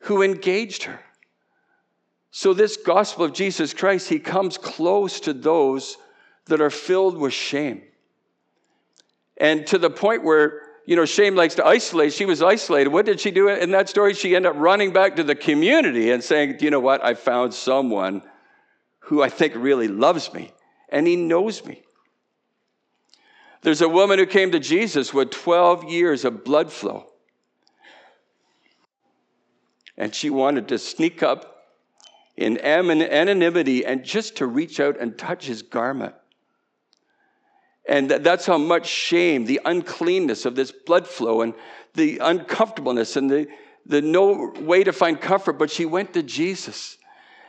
who 0.00 0.22
engaged 0.22 0.84
her. 0.84 1.00
So, 2.30 2.52
this 2.52 2.76
gospel 2.76 3.24
of 3.24 3.32
Jesus 3.32 3.72
Christ, 3.72 4.08
he 4.08 4.18
comes 4.18 4.58
close 4.58 5.20
to 5.20 5.32
those 5.32 5.96
that 6.46 6.60
are 6.60 6.70
filled 6.70 7.16
with 7.16 7.32
shame. 7.32 7.82
And 9.38 9.66
to 9.68 9.78
the 9.78 9.90
point 9.90 10.22
where, 10.22 10.62
you 10.86 10.96
know, 10.96 11.04
shame 11.04 11.34
likes 11.34 11.54
to 11.56 11.66
isolate. 11.66 12.12
She 12.12 12.24
was 12.24 12.42
isolated. 12.42 12.90
What 12.90 13.06
did 13.06 13.20
she 13.20 13.30
do 13.30 13.48
in 13.48 13.70
that 13.70 13.88
story? 13.88 14.14
She 14.14 14.36
ended 14.36 14.52
up 14.52 14.58
running 14.58 14.92
back 14.92 15.16
to 15.16 15.24
the 15.24 15.34
community 15.34 16.10
and 16.10 16.22
saying, 16.22 16.58
you 16.60 16.70
know 16.70 16.80
what? 16.80 17.04
I 17.04 17.14
found 17.14 17.54
someone 17.54 18.22
who 19.06 19.22
I 19.22 19.28
think 19.28 19.54
really 19.56 19.86
loves 19.86 20.32
me 20.34 20.52
and 20.88 21.06
he 21.06 21.14
knows 21.14 21.64
me. 21.64 21.82
There's 23.62 23.80
a 23.80 23.88
woman 23.88 24.18
who 24.18 24.26
came 24.26 24.50
to 24.50 24.58
Jesus 24.58 25.14
with 25.14 25.30
12 25.30 25.84
years 25.84 26.24
of 26.24 26.44
blood 26.44 26.72
flow. 26.72 27.06
And 29.96 30.14
she 30.14 30.28
wanted 30.28 30.68
to 30.68 30.78
sneak 30.78 31.22
up 31.22 31.64
in 32.36 32.58
anonymity 32.58 33.86
and 33.86 34.04
just 34.04 34.36
to 34.36 34.46
reach 34.46 34.80
out 34.80 34.98
and 35.00 35.16
touch 35.16 35.46
his 35.46 35.62
garment. 35.62 36.14
And 37.88 38.10
that's 38.10 38.44
how 38.44 38.58
much 38.58 38.86
shame, 38.86 39.44
the 39.44 39.60
uncleanness 39.64 40.44
of 40.44 40.56
this 40.56 40.72
blood 40.72 41.06
flow, 41.06 41.42
and 41.42 41.54
the 41.94 42.18
uncomfortableness, 42.18 43.16
and 43.16 43.30
the, 43.30 43.46
the 43.86 44.02
no 44.02 44.52
way 44.58 44.82
to 44.82 44.92
find 44.92 45.20
comfort. 45.20 45.54
But 45.54 45.70
she 45.70 45.84
went 45.84 46.12
to 46.14 46.24
Jesus. 46.24 46.98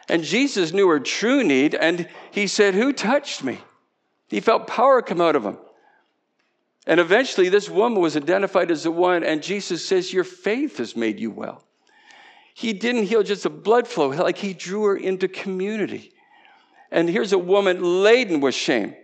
And 0.09 0.23
Jesus 0.23 0.73
knew 0.73 0.87
her 0.87 0.99
true 0.99 1.43
need, 1.43 1.75
and 1.75 2.07
he 2.31 2.47
said, 2.47 2.73
Who 2.73 2.93
touched 2.93 3.43
me? 3.43 3.59
He 4.29 4.39
felt 4.39 4.67
power 4.67 5.01
come 5.01 5.21
out 5.21 5.35
of 5.35 5.43
him. 5.43 5.57
And 6.85 6.99
eventually, 6.99 7.49
this 7.49 7.69
woman 7.69 8.01
was 8.01 8.15
identified 8.15 8.71
as 8.71 8.83
the 8.83 8.91
one, 8.91 9.23
and 9.23 9.43
Jesus 9.43 9.85
says, 9.85 10.13
Your 10.13 10.23
faith 10.23 10.77
has 10.77 10.95
made 10.95 11.19
you 11.19 11.31
well. 11.31 11.63
He 12.53 12.73
didn't 12.73 13.03
heal 13.03 13.23
just 13.23 13.45
a 13.45 13.49
blood 13.49 13.87
flow, 13.87 14.07
like 14.09 14.37
he 14.37 14.53
drew 14.53 14.85
her 14.85 14.97
into 14.97 15.27
community. 15.27 16.11
And 16.89 17.09
here's 17.09 17.33
a 17.33 17.37
woman 17.37 18.03
laden 18.03 18.39
with 18.39 18.55
shame 18.55 18.95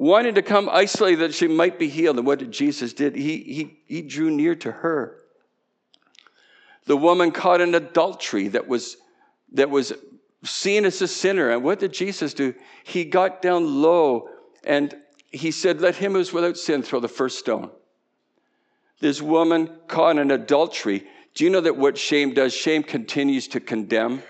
wanting 0.00 0.34
to 0.34 0.40
come 0.40 0.66
isolated 0.70 1.18
that 1.18 1.34
she 1.34 1.46
might 1.46 1.78
be 1.78 1.86
healed. 1.86 2.16
And 2.16 2.26
what 2.26 2.38
did 2.38 2.50
Jesus 2.50 2.94
did? 2.94 3.14
He, 3.14 3.38
he, 3.38 3.78
he 3.86 4.02
drew 4.02 4.30
near 4.30 4.54
to 4.54 4.72
her. 4.72 5.18
The 6.86 6.96
woman 6.96 7.32
caught 7.32 7.60
in 7.60 7.74
adultery 7.74 8.48
that 8.48 8.66
was, 8.66 8.96
that 9.52 9.70
was 9.70 9.92
seen 10.44 10.84
as 10.84 11.02
a 11.02 11.08
sinner. 11.08 11.50
And 11.50 11.62
what 11.62 11.78
did 11.78 11.92
Jesus 11.92 12.34
do? 12.34 12.54
He 12.84 13.04
got 13.04 13.42
down 13.42 13.82
low 13.82 14.28
and 14.64 14.94
he 15.30 15.50
said, 15.50 15.80
Let 15.80 15.96
him 15.96 16.12
who's 16.12 16.32
without 16.32 16.56
sin 16.56 16.82
throw 16.82 17.00
the 17.00 17.08
first 17.08 17.38
stone. 17.38 17.70
This 19.00 19.22
woman 19.22 19.70
caught 19.88 20.18
in 20.18 20.30
adultery. 20.30 21.06
Do 21.34 21.44
you 21.44 21.50
know 21.50 21.60
that 21.60 21.76
what 21.76 21.96
shame 21.96 22.34
does? 22.34 22.52
Shame 22.52 22.82
continues 22.82 23.48
to 23.48 23.60
condemn. 23.60 24.22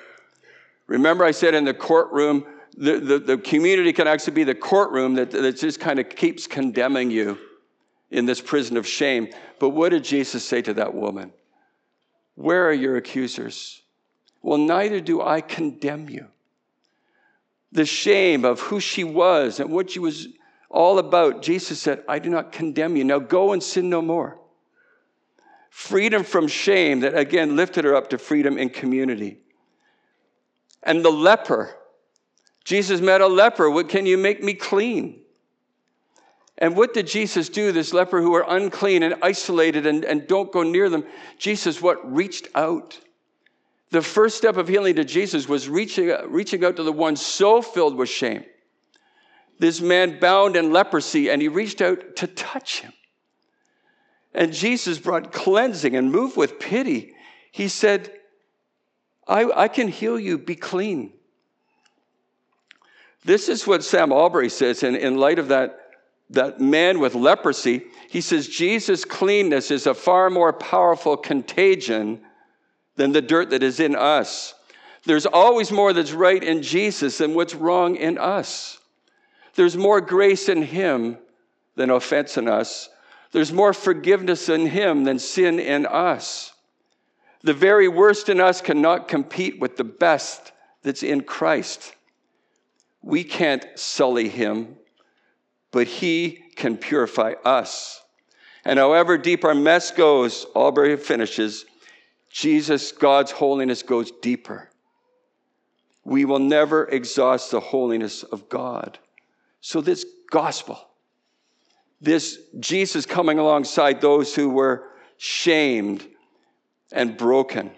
Remember, 0.87 1.25
I 1.25 1.31
said 1.31 1.55
in 1.55 1.65
the 1.65 1.75
courtroom, 1.75 2.47
the, 2.77 2.99
the, 2.99 3.19
the 3.19 3.39
community 3.39 3.93
can 3.93 4.07
actually 4.07 4.35
be 4.35 4.45
the 4.45 4.55
courtroom 4.55 5.15
that, 5.15 5.31
that 5.31 5.57
just 5.57 5.81
kind 5.81 5.99
of 5.99 6.09
keeps 6.09 6.47
condemning 6.47 7.11
you 7.11 7.39
in 8.11 8.27
this 8.27 8.41
prison 8.41 8.77
of 8.77 8.87
shame. 8.87 9.29
But 9.59 9.71
what 9.71 9.91
did 9.91 10.05
Jesus 10.05 10.45
say 10.45 10.63
to 10.63 10.75
that 10.75 10.95
woman? 10.95 11.33
Where 12.35 12.69
are 12.69 12.73
your 12.73 12.97
accusers? 12.97 13.83
Well, 14.43 14.59
neither 14.59 15.01
do 15.01 15.21
I 15.21 15.41
condemn 15.41 16.09
you. 16.09 16.27
The 17.73 17.85
shame 17.85 18.45
of 18.45 18.61
who 18.61 18.81
she 18.81 19.05
was 19.05 19.61
and 19.61 19.71
what 19.71 19.91
she 19.91 19.99
was 19.99 20.29
all 20.69 20.99
about, 20.99 21.43
Jesus 21.43 21.81
said, 21.81 22.03
I 22.09 22.19
do 22.19 22.31
not 22.31 22.53
condemn 22.53 22.97
you. 22.97 23.05
Now 23.05 23.19
go 23.19 23.53
and 23.53 23.63
sin 23.63 23.91
no 23.91 24.03
more. 24.03 24.39
Freedom 25.69 26.25
from 26.25 26.49
shame 26.49 27.01
that 27.01 27.17
again 27.17 27.57
lifted 27.57 27.85
her 27.85 27.95
up 27.95 28.11
to 28.11 28.19
freedom 28.19 28.59
in 28.59 28.71
community. 28.71 29.39
And 30.83 31.05
the 31.05 31.11
leper, 31.11 31.77
Jesus 32.65 33.01
met 33.01 33.21
a 33.21 33.27
leper. 33.27 33.71
What 33.71 33.89
can 33.89 34.07
you 34.07 34.19
make 34.19 34.43
me 34.43 34.55
clean? 34.55 35.21
And 36.59 36.77
what 36.77 36.93
did 36.93 37.07
Jesus 37.07 37.49
do? 37.49 37.73
This 37.73 37.93
leper 37.93 38.21
who 38.21 38.33
were 38.33 38.45
unclean 38.47 39.03
and 39.03 39.15
isolated 39.23 39.87
and, 39.87 40.05
and 40.05 40.27
don't 40.27 40.53
go 40.53 40.63
near 40.63 40.91
them. 40.91 41.05
Jesus, 41.39 41.81
what? 41.81 42.15
Reached 42.15 42.49
out. 42.55 42.99
The 43.91 44.03
first 44.03 44.37
step 44.37 44.57
of 44.57 44.69
healing 44.69 44.97
to 44.97 45.05
Jesus 45.05 45.49
was 45.49 45.69
reaching, 45.69 46.15
reaching 46.29 46.65
out 46.65 46.77
to 46.77 46.83
the 46.83 46.93
one 46.93 47.17
so 47.17 47.61
filled 47.61 47.97
with 47.97 48.09
shame. 48.09 48.45
This 49.59 49.81
man 49.81 50.21
bound 50.21 50.57
in 50.57 50.73
leprosy, 50.73 51.29
and 51.29 51.43
he 51.43 51.49
reached 51.49 51.81
out 51.81 52.17
to 52.17 52.27
touch 52.27 52.81
him. 52.81 52.93
And 54.33 54.53
Jesus 54.53 54.99
brought 54.99 55.33
cleansing 55.33 55.97
and 55.97 56.13
moved 56.13 56.37
with 56.37 56.61
pity. 56.61 57.15
He 57.51 57.69
said, 57.69 58.13
I, 59.27 59.51
I 59.51 59.69
can 59.69 59.89
heal 59.89 60.19
you, 60.19 60.39
be 60.39 60.55
clean. 60.55 61.13
This 63.25 63.49
is 63.49 63.67
what 63.67 63.85
Sam 63.85 64.13
Allberry 64.13 64.49
says 64.49 64.83
in, 64.83 64.95
in 64.95 65.19
light 65.19 65.39
of 65.39 65.49
that, 65.49 65.79
that 66.31 66.61
man 66.61 67.01
with 67.01 67.15
leprosy. 67.15 67.83
He 68.09 68.21
says, 68.21 68.49
Jesus' 68.49 69.05
cleanness 69.05 69.71
is 69.71 69.87
a 69.87 69.95
far 69.95 70.31
more 70.31 70.53
powerful 70.53 71.17
contagion 71.17 72.23
than 72.97 73.13
the 73.13 73.23
dirt 73.23 73.51
that 73.51 73.63
is 73.63 73.81
in 73.81 73.97
us. 73.97 74.55
There's 75.05 75.27
always 75.27 75.73
more 75.73 75.93
that's 75.93 76.13
right 76.13 76.43
in 76.43 76.63
Jesus 76.63 77.19
than 77.19 77.35
what's 77.35 77.55
wrong 77.55 77.97
in 77.97 78.19
us. 78.19 78.79
There's 79.55 79.77
more 79.77 80.01
grace 80.01 80.49
in 80.49 80.63
Him 80.63 81.19
than 81.75 81.91
offense 81.91 82.37
in 82.37 82.49
us. 82.49 82.89
There's 83.33 83.53
more 83.53 83.73
forgiveness 83.73 84.49
in 84.49 84.67
Him 84.67 85.05
than 85.05 85.19
sin 85.19 85.59
in 85.59 85.87
us. 85.87 86.53
The 87.43 87.55
very 87.55 87.89
worst 87.89 88.29
in 88.29 88.41
us 88.41 88.61
cannot 88.61 89.09
compete 89.09 89.59
with 89.59 89.77
the 89.77 89.85
best 89.85 90.53
that's 90.83 91.03
in 91.03 91.23
Christ. 91.23 91.95
We 93.03 93.25
can't 93.25 93.65
sully 93.77 94.29
Him, 94.29 94.77
but 95.71 95.87
He 95.87 96.45
can 96.57 96.77
purify 96.77 97.35
us. 97.45 98.03
And 98.65 98.79
however 98.79 99.17
deep 99.17 99.45
our 99.45 99.55
mess 99.55 99.91
goes, 99.91 100.47
Allberry 100.55 100.99
finishes, 100.99 101.65
Jesus, 102.31 102.93
God's 102.93 103.33
holiness 103.33 103.83
goes 103.83 104.13
deeper. 104.23 104.71
We 106.05 106.25
will 106.25 106.39
never 106.39 106.87
exhaust 106.87 107.51
the 107.51 107.61
holiness 107.61 108.23
of 108.23 108.49
God. 108.49 108.99
So, 109.61 109.81
this 109.81 110.07
gospel, 110.31 110.79
this 112.01 112.39
Jesus 112.59 113.05
coming 113.05 113.39
alongside 113.39 114.01
those 114.01 114.35
who 114.35 114.49
were 114.49 114.85
shamed 115.19 116.07
and 116.93 117.17
broken. 117.17 117.73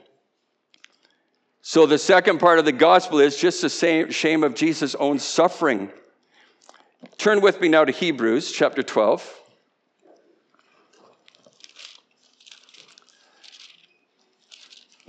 So, 1.62 1.86
the 1.86 1.98
second 1.98 2.38
part 2.38 2.58
of 2.58 2.64
the 2.64 2.72
gospel 2.72 3.18
is 3.18 3.36
just 3.36 3.62
the 3.62 3.70
same 3.70 4.10
shame 4.10 4.44
of 4.44 4.54
Jesus' 4.54 4.94
own 4.94 5.18
suffering. 5.18 5.90
Turn 7.16 7.40
with 7.40 7.60
me 7.60 7.68
now 7.68 7.84
to 7.84 7.92
Hebrews 7.92 8.52
chapter 8.52 8.82
12. 8.82 9.41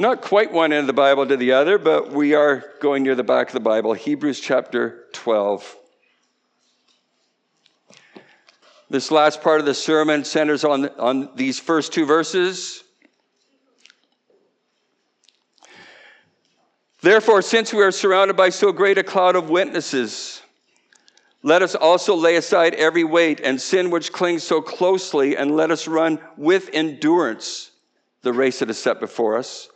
Not 0.04 0.22
quite 0.22 0.52
one 0.52 0.74
end 0.74 0.82
of 0.82 0.88
the 0.88 0.92
Bible 0.92 1.26
to 1.26 1.38
the 1.38 1.54
other, 1.54 1.78
but 1.78 2.12
we 2.12 2.34
are 2.34 2.66
going 2.82 3.04
near 3.04 3.16
the 3.16 3.24
back 3.24 3.48
of 3.48 3.54
the 3.54 3.62
Bible. 3.62 3.94
Hebrews 3.94 4.42
chapter 4.42 5.06
12. 5.14 5.78
This 8.90 9.12
last 9.12 9.42
part 9.42 9.62
of 9.62 9.66
the 9.66 9.74
sermon 9.74 10.26
centers 10.26 10.66
on, 10.66 10.90
on 11.00 11.30
these 11.38 11.58
first 11.58 11.94
two 11.94 12.06
verses. 12.06 12.84
Therefore, 17.00 17.42
since 17.42 17.74
we 17.74 17.82
are 17.82 17.92
surrounded 17.92 18.36
by 18.36 18.50
so 18.50 18.74
great 18.74 18.98
a 18.98 19.04
cloud 19.04 19.38
of 19.38 19.50
witnesses, 19.50 20.42
let 21.44 21.62
us 21.62 21.76
also 21.76 22.14
lay 22.14 22.36
aside 22.36 22.76
every 22.76 23.06
weight 23.06 23.40
and 23.40 23.62
sin 23.62 23.90
which 23.90 24.12
clings 24.12 24.44
so 24.44 24.62
closely, 24.62 25.38
and 25.38 25.56
let 25.56 25.72
us 25.72 25.88
run 25.88 26.20
with 26.36 26.70
endurance 26.74 27.72
the 28.22 28.34
race 28.34 28.60
that 28.60 28.70
is 28.70 28.78
set 28.78 29.00
before 29.00 29.38
us, 29.38 29.70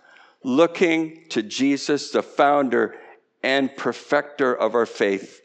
looking 0.47 1.25
to 1.29 1.43
Jesus, 1.43 2.11
the 2.11 2.23
founder 2.23 2.95
and 3.43 3.75
perfecter 3.75 4.55
of 4.55 4.73
our 4.73 4.85
faith 4.85 5.41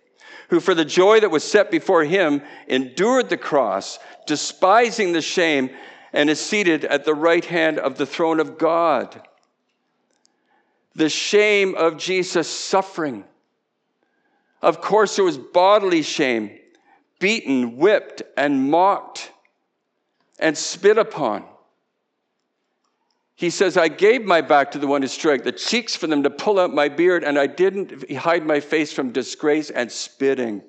who 0.53 0.61
for 0.61 0.75
the 0.75 0.85
joy 0.85 1.19
that 1.19 1.31
was 1.31 1.43
set 1.43 1.71
before 1.71 2.05
him 2.05 2.43
endured 2.69 3.31
the 3.31 3.39
cross, 3.39 3.99
despising 4.27 5.13
the 5.13 5.23
shame, 5.23 5.71
and 6.13 6.29
is 6.29 6.39
seated 6.39 6.85
at 6.85 7.07
the 7.07 7.15
right 7.15 7.47
hand 7.47 7.79
of 7.79 7.97
the 7.97 8.05
throne 8.05 8.39
of 8.39 8.59
God. 8.59 9.19
The 10.95 11.09
shame 11.09 11.75
of 11.75 11.97
Jesus' 11.97 12.51
suffering. 12.51 13.25
Of 14.61 14.83
course, 14.83 15.17
there 15.17 15.25
was 15.25 15.39
bodily 15.39 16.03
shame, 16.03 16.51
beaten, 17.19 17.79
whipped, 17.79 18.21
and 18.37 18.71
mocked, 18.71 19.33
and 20.39 20.57
spit 20.59 20.99
upon. 20.99 21.47
He 23.35 23.51
says, 23.51 23.77
I 23.77 23.89
gave 23.89 24.25
my 24.25 24.41
back 24.41 24.73
to 24.73 24.79
the 24.79 24.87
one 24.87 25.03
who 25.03 25.09
struck, 25.09 25.43
the 25.43 25.53
cheeks 25.53 25.97
for 25.97 26.07
them 26.07 26.23
to 26.23 26.31
pull 26.31 26.59
out 26.59 26.73
my 26.73 26.89
beard, 26.89 27.25
and 27.25 27.39
I 27.39 27.47
didn't 27.47 28.11
hide 28.13 28.47
my 28.47 28.61
face 28.61 28.93
from 28.93 29.11
disgrace 29.11 29.71
and 29.71 29.91
spitting. 29.91 30.63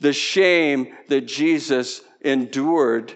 The 0.00 0.12
shame 0.12 0.94
that 1.08 1.22
Jesus 1.22 2.02
endured 2.20 3.14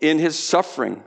in 0.00 0.18
his 0.18 0.38
suffering. 0.38 1.02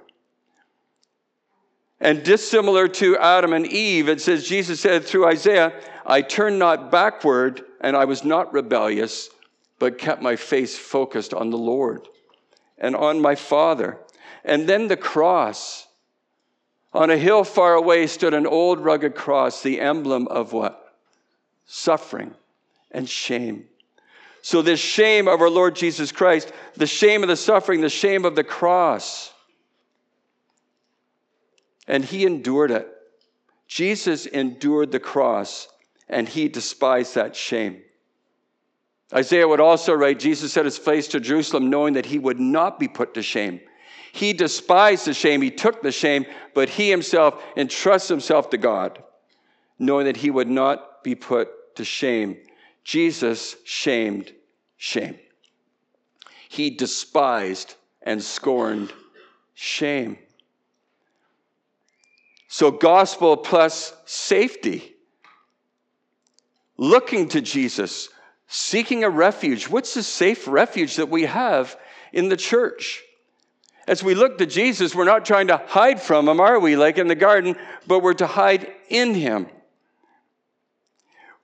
And 1.99 2.23
dissimilar 2.23 2.87
to 2.87 3.17
Adam 3.17 3.53
and 3.53 3.67
Eve, 3.67 4.09
it 4.09 4.21
says, 4.21 4.47
Jesus 4.47 4.79
said 4.79 5.03
through 5.03 5.27
Isaiah, 5.27 5.73
I 6.05 6.21
turned 6.21 6.57
not 6.57 6.91
backward, 6.91 7.63
and 7.81 7.95
I 7.95 8.05
was 8.05 8.23
not 8.23 8.53
rebellious, 8.53 9.29
but 9.79 9.97
kept 9.97 10.21
my 10.21 10.35
face 10.35 10.77
focused 10.77 11.33
on 11.33 11.49
the 11.49 11.57
Lord 11.57 12.07
and 12.77 12.95
on 12.95 13.21
my 13.21 13.35
Father. 13.35 13.99
And 14.43 14.67
then 14.67 14.87
the 14.87 14.97
cross 14.97 15.87
on 16.93 17.09
a 17.09 17.17
hill 17.17 17.43
far 17.43 17.75
away 17.75 18.07
stood 18.07 18.33
an 18.33 18.47
old 18.47 18.79
rugged 18.79 19.15
cross, 19.15 19.61
the 19.61 19.79
emblem 19.79 20.27
of 20.27 20.53
what? 20.53 20.95
Suffering 21.65 22.33
and 22.91 23.07
shame. 23.07 23.65
So, 24.41 24.61
this 24.61 24.79
shame 24.79 25.27
of 25.27 25.41
our 25.41 25.49
Lord 25.49 25.75
Jesus 25.75 26.11
Christ, 26.11 26.51
the 26.75 26.87
shame 26.87 27.23
of 27.23 27.29
the 27.29 27.35
suffering, 27.35 27.81
the 27.81 27.89
shame 27.89 28.25
of 28.25 28.35
the 28.35 28.43
cross, 28.43 29.33
and 31.87 32.05
he 32.05 32.25
endured 32.25 32.71
it. 32.71 32.87
Jesus 33.67 34.25
endured 34.25 34.91
the 34.91 34.99
cross 34.99 35.67
and 36.07 36.27
he 36.27 36.47
despised 36.47 37.15
that 37.15 37.35
shame. 37.35 37.81
Isaiah 39.13 39.47
would 39.47 39.59
also 39.59 39.93
write 39.93 40.19
Jesus 40.19 40.53
set 40.53 40.65
his 40.65 40.77
face 40.77 41.07
to 41.09 41.19
Jerusalem 41.19 41.69
knowing 41.69 41.93
that 41.93 42.05
he 42.05 42.19
would 42.19 42.39
not 42.39 42.79
be 42.79 42.87
put 42.87 43.15
to 43.15 43.23
shame. 43.23 43.59
He 44.11 44.33
despised 44.33 45.05
the 45.05 45.13
shame. 45.13 45.41
He 45.41 45.51
took 45.51 45.81
the 45.81 45.91
shame, 45.91 46.25
but 46.53 46.69
he 46.69 46.89
himself 46.89 47.41
entrusts 47.55 48.09
himself 48.09 48.49
to 48.51 48.57
God, 48.57 49.03
knowing 49.77 50.05
that 50.05 50.17
he 50.17 50.29
would 50.29 50.49
not 50.49 51.03
be 51.03 51.15
put 51.15 51.75
to 51.75 51.85
shame. 51.85 52.37
Jesus 52.83 53.55
shamed 53.63 54.31
shame. 54.77 55.19
He 56.49 56.71
despised 56.71 57.75
and 58.01 58.23
scorned 58.23 58.91
shame. 59.53 60.17
So, 62.47 62.71
gospel 62.71 63.37
plus 63.37 63.93
safety. 64.05 64.95
Looking 66.77 67.27
to 67.29 67.41
Jesus, 67.41 68.09
seeking 68.47 69.03
a 69.03 69.09
refuge. 69.09 69.67
What's 69.67 69.93
the 69.93 70.01
safe 70.01 70.47
refuge 70.47 70.95
that 70.95 71.09
we 71.09 71.23
have 71.23 71.77
in 72.13 72.29
the 72.29 72.37
church? 72.37 73.03
As 73.89 74.03
we 74.03 74.13
look 74.13 74.37
to 74.37 74.45
Jesus, 74.45 74.93
we're 74.93 75.03
not 75.03 75.25
trying 75.25 75.47
to 75.47 75.57
hide 75.57 75.99
from 75.99 76.29
him, 76.29 76.39
are 76.39 76.59
we? 76.59 76.75
Like 76.75 76.99
in 76.99 77.07
the 77.07 77.15
garden, 77.15 77.55
but 77.87 78.03
we're 78.03 78.13
to 78.13 78.27
hide 78.27 78.71
in 78.87 79.15
him. 79.15 79.47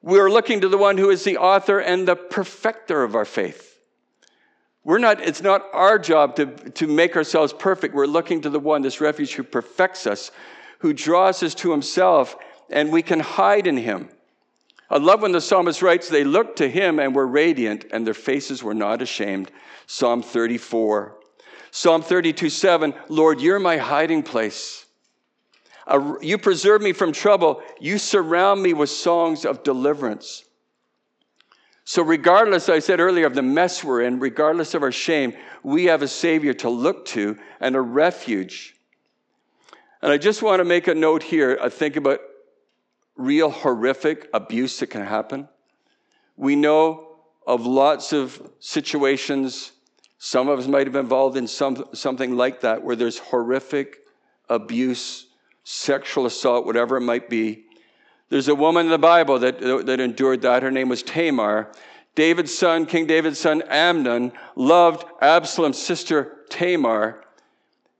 We're 0.03 0.29
looking 0.29 0.61
to 0.61 0.69
the 0.69 0.77
one 0.77 0.99
who 0.99 1.09
is 1.09 1.23
the 1.23 1.37
author 1.37 1.79
and 1.79 2.07
the 2.07 2.15
perfecter 2.15 3.01
of 3.01 3.15
our 3.15 3.25
faith. 3.25 3.79
We're 4.83 4.99
not, 4.99 5.21
it's 5.21 5.41
not 5.41 5.63
our 5.73 5.97
job 5.97 6.35
to, 6.35 6.45
to 6.45 6.85
make 6.85 7.15
ourselves 7.15 7.51
perfect. 7.51 7.95
We're 7.95 8.05
looking 8.05 8.41
to 8.41 8.51
the 8.51 8.59
one, 8.59 8.83
this 8.83 9.01
refuge, 9.01 9.33
who 9.33 9.41
perfects 9.41 10.05
us, 10.05 10.29
who 10.77 10.93
draws 10.93 11.41
us 11.41 11.55
to 11.55 11.71
himself, 11.71 12.35
and 12.69 12.91
we 12.91 13.01
can 13.01 13.21
hide 13.21 13.65
in 13.65 13.77
him. 13.77 14.07
I 14.87 14.99
love 14.99 15.23
when 15.23 15.31
the 15.31 15.41
psalmist 15.41 15.81
writes, 15.81 16.09
They 16.09 16.23
looked 16.23 16.59
to 16.59 16.69
him 16.69 16.99
and 16.99 17.15
were 17.15 17.25
radiant, 17.25 17.85
and 17.91 18.05
their 18.05 18.13
faces 18.13 18.61
were 18.61 18.75
not 18.75 19.01
ashamed. 19.01 19.49
Psalm 19.87 20.21
34. 20.21 21.24
Psalm 21.75 22.01
32 22.01 22.49
7, 22.49 22.93
Lord, 23.09 23.41
you're 23.41 23.59
my 23.59 23.75
hiding 23.75 24.23
place. 24.23 24.85
You 26.21 26.37
preserve 26.37 26.81
me 26.81 26.93
from 26.93 27.11
trouble. 27.11 27.61
You 27.81 27.97
surround 27.97 28.63
me 28.63 28.71
with 28.71 28.89
songs 28.89 29.43
of 29.43 29.61
deliverance. 29.61 30.45
So, 31.83 32.01
regardless, 32.01 32.69
I 32.69 32.79
said 32.79 33.01
earlier, 33.01 33.25
of 33.25 33.35
the 33.35 33.41
mess 33.41 33.83
we're 33.83 34.03
in, 34.03 34.21
regardless 34.21 34.73
of 34.73 34.83
our 34.83 34.91
shame, 34.93 35.33
we 35.63 35.83
have 35.85 36.01
a 36.01 36.07
Savior 36.07 36.53
to 36.53 36.69
look 36.69 37.03
to 37.07 37.37
and 37.59 37.75
a 37.75 37.81
refuge. 37.81 38.77
And 40.01 40.13
I 40.13 40.17
just 40.17 40.41
want 40.41 40.61
to 40.61 40.63
make 40.65 40.87
a 40.87 40.95
note 40.95 41.23
here. 41.23 41.59
I 41.61 41.67
think 41.67 41.97
about 41.97 42.21
real 43.17 43.49
horrific 43.49 44.29
abuse 44.33 44.79
that 44.79 44.87
can 44.87 45.05
happen. 45.05 45.49
We 46.37 46.55
know 46.55 47.17
of 47.45 47.65
lots 47.65 48.13
of 48.13 48.49
situations. 48.61 49.73
Some 50.17 50.47
of 50.47 50.59
us 50.59 50.67
might 50.67 50.87
have 50.87 50.93
been 50.93 51.05
involved 51.05 51.37
in 51.37 51.47
some, 51.47 51.85
something 51.93 52.35
like 52.35 52.61
that, 52.61 52.83
where 52.83 52.95
there's 52.95 53.17
horrific 53.17 53.99
abuse, 54.49 55.27
sexual 55.63 56.25
assault, 56.25 56.65
whatever 56.65 56.97
it 56.97 57.01
might 57.01 57.29
be. 57.29 57.65
There's 58.29 58.47
a 58.47 58.55
woman 58.55 58.85
in 58.85 58.91
the 58.91 58.97
Bible 58.97 59.39
that, 59.39 59.59
that 59.59 59.99
endured 59.99 60.41
that. 60.41 60.63
Her 60.63 60.71
name 60.71 60.89
was 60.89 61.03
Tamar. 61.03 61.71
David's 62.15 62.57
son, 62.57 62.85
King 62.85 63.05
David's 63.05 63.39
son 63.39 63.61
Amnon, 63.69 64.31
loved 64.55 65.05
Absalom's 65.21 65.77
sister 65.77 66.45
Tamar. 66.49 67.23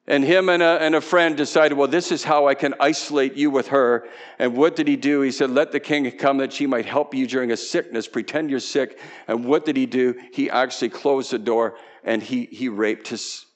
And 0.08 0.24
him 0.24 0.50
and 0.50 0.62
a, 0.62 0.78
and 0.82 0.94
a 0.94 1.02
friend 1.02 1.36
decided, 1.36 1.76
well, 1.76 1.88
this 1.88 2.12
is 2.12 2.24
how 2.24 2.48
I 2.48 2.54
can 2.54 2.76
isolate 2.80 3.36
you 3.36 3.50
with 3.50 3.70
her. 3.70 4.08
And 4.38 4.56
what 4.56 4.76
did 4.76 4.88
he 4.88 4.96
do? 4.96 5.22
He 5.22 5.32
said, 5.32 5.50
let 5.50 5.72
the 5.72 5.80
king 5.80 6.10
come 6.12 6.38
that 6.38 6.54
she 6.54 6.68
might 6.68 6.86
help 6.86 7.16
you 7.16 7.26
during 7.26 7.52
a 7.52 7.58
sickness. 7.58 8.08
Pretend 8.08 8.52
you're 8.52 8.60
sick. 8.60 9.00
And 9.28 9.46
what 9.46 9.66
did 9.66 9.76
he 9.76 9.88
do? 9.88 10.14
He 10.32 10.50
actually 10.52 10.90
closed 10.90 11.32
the 11.32 11.40
door 11.40 11.78
and 12.04 12.22
he, 12.22 12.46
he 12.46 12.70
raped 12.70 13.08
his, 13.08 13.48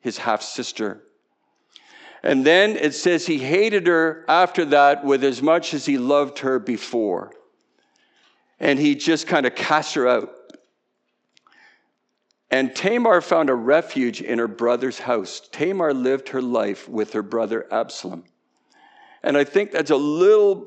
his 0.00 0.16
half 0.16 0.40
sister. 0.40 1.02
And 2.22 2.44
then 2.44 2.76
it 2.76 2.94
says 2.94 3.26
he 3.26 3.38
hated 3.38 3.86
her 3.86 4.24
after 4.28 4.64
that 4.66 5.04
with 5.04 5.22
as 5.22 5.42
much 5.42 5.74
as 5.74 5.84
he 5.84 5.98
loved 5.98 6.38
her 6.38 6.58
before. 6.58 7.32
And 8.58 8.78
he 8.78 8.94
just 8.94 9.26
kind 9.26 9.44
of 9.44 9.54
cast 9.54 9.94
her 9.94 10.08
out. 10.08 10.32
And 12.50 12.74
Tamar 12.74 13.20
found 13.20 13.50
a 13.50 13.54
refuge 13.54 14.22
in 14.22 14.38
her 14.38 14.48
brother's 14.48 14.98
house. 14.98 15.40
Tamar 15.52 15.92
lived 15.92 16.30
her 16.30 16.40
life 16.40 16.88
with 16.88 17.12
her 17.12 17.22
brother 17.22 17.66
Absalom. 17.70 18.24
And 19.22 19.36
I 19.36 19.44
think 19.44 19.70
that's 19.70 19.90
a 19.90 19.96
little, 19.96 20.66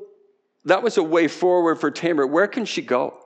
that 0.64 0.82
was 0.82 0.96
a 0.96 1.02
way 1.02 1.26
forward 1.26 1.80
for 1.80 1.90
Tamar. 1.90 2.26
Where 2.26 2.46
can 2.46 2.64
she 2.64 2.82
go? 2.82 3.18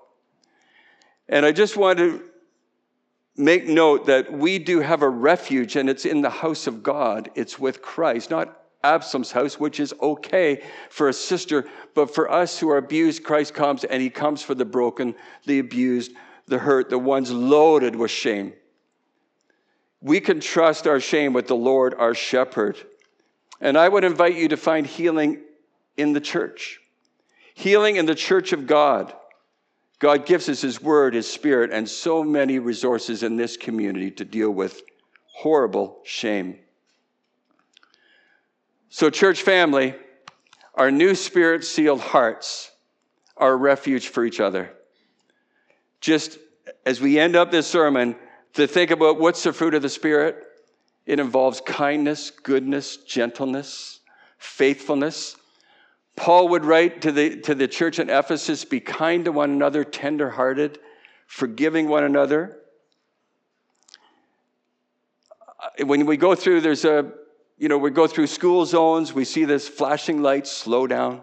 And 1.28 1.44
I 1.44 1.52
just 1.52 1.76
want 1.76 1.98
to 1.98 2.22
make 3.36 3.66
note 3.66 4.06
that 4.06 4.32
we 4.32 4.58
do 4.58 4.80
have 4.80 5.02
a 5.02 5.08
refuge, 5.08 5.76
and 5.76 5.90
it's 5.90 6.06
in 6.06 6.22
the 6.22 6.30
house 6.30 6.66
of 6.66 6.82
God. 6.82 7.30
It's 7.34 7.58
with 7.58 7.82
Christ, 7.82 8.30
not 8.30 8.62
Absalom's 8.82 9.32
house, 9.32 9.60
which 9.60 9.80
is 9.80 9.92
okay 10.00 10.62
for 10.88 11.08
a 11.08 11.12
sister, 11.12 11.68
but 11.94 12.14
for 12.14 12.30
us 12.30 12.58
who 12.58 12.70
are 12.70 12.78
abused, 12.78 13.24
Christ 13.24 13.52
comes 13.52 13.84
and 13.84 14.00
he 14.00 14.08
comes 14.08 14.42
for 14.42 14.54
the 14.54 14.64
broken, 14.64 15.14
the 15.44 15.58
abused, 15.58 16.12
the 16.46 16.58
hurt, 16.58 16.90
the 16.90 16.98
ones 16.98 17.30
loaded 17.30 17.96
with 17.96 18.10
shame. 18.10 18.52
We 20.00 20.20
can 20.20 20.40
trust 20.40 20.86
our 20.86 21.00
shame 21.00 21.32
with 21.32 21.48
the 21.48 21.56
Lord, 21.56 21.94
our 21.94 22.14
shepherd. 22.14 22.76
And 23.60 23.76
I 23.76 23.88
would 23.88 24.04
invite 24.04 24.36
you 24.36 24.48
to 24.48 24.56
find 24.56 24.86
healing 24.86 25.42
in 25.96 26.12
the 26.12 26.20
church, 26.20 26.78
healing 27.54 27.96
in 27.96 28.06
the 28.06 28.14
church 28.14 28.52
of 28.52 28.66
God. 28.66 29.12
God 29.98 30.26
gives 30.26 30.48
us 30.48 30.60
His 30.60 30.80
Word, 30.80 31.14
His 31.14 31.30
Spirit, 31.30 31.70
and 31.72 31.88
so 31.88 32.22
many 32.22 32.58
resources 32.58 33.22
in 33.22 33.36
this 33.36 33.56
community 33.56 34.10
to 34.12 34.24
deal 34.24 34.50
with 34.50 34.82
horrible 35.24 36.00
shame. 36.04 36.58
So, 38.90 39.10
church 39.10 39.42
family, 39.42 39.94
our 40.74 40.90
new 40.90 41.14
spirit 41.14 41.64
sealed 41.64 42.00
hearts 42.00 42.70
are 43.36 43.52
a 43.52 43.56
refuge 43.56 44.08
for 44.08 44.24
each 44.24 44.38
other 44.38 44.75
just 46.06 46.38
as 46.84 47.00
we 47.00 47.18
end 47.18 47.34
up 47.34 47.50
this 47.50 47.66
sermon, 47.66 48.14
to 48.54 48.68
think 48.68 48.92
about 48.92 49.18
what's 49.18 49.42
the 49.42 49.52
fruit 49.52 49.74
of 49.74 49.82
the 49.82 49.88
Spirit. 49.88 50.36
It 51.04 51.18
involves 51.18 51.60
kindness, 51.60 52.30
goodness, 52.30 52.98
gentleness, 52.98 53.98
faithfulness. 54.38 55.34
Paul 56.14 56.46
would 56.50 56.64
write 56.64 57.02
to 57.02 57.10
the, 57.10 57.40
to 57.40 57.56
the 57.56 57.66
church 57.66 57.98
in 57.98 58.08
Ephesus 58.08 58.64
be 58.64 58.78
kind 58.78 59.24
to 59.24 59.32
one 59.32 59.50
another, 59.50 59.82
tenderhearted, 59.82 60.78
forgiving 61.26 61.88
one 61.88 62.04
another. 62.04 62.56
Uh, 65.60 65.86
when 65.86 66.06
we 66.06 66.16
go 66.16 66.36
through, 66.36 66.60
there's 66.60 66.84
a, 66.84 67.10
you 67.58 67.68
know, 67.68 67.78
we 67.78 67.90
go 67.90 68.06
through 68.06 68.28
school 68.28 68.64
zones, 68.64 69.12
we 69.12 69.24
see 69.24 69.44
this 69.44 69.66
flashing 69.66 70.22
lights, 70.22 70.52
slow 70.52 70.86
down. 70.86 71.22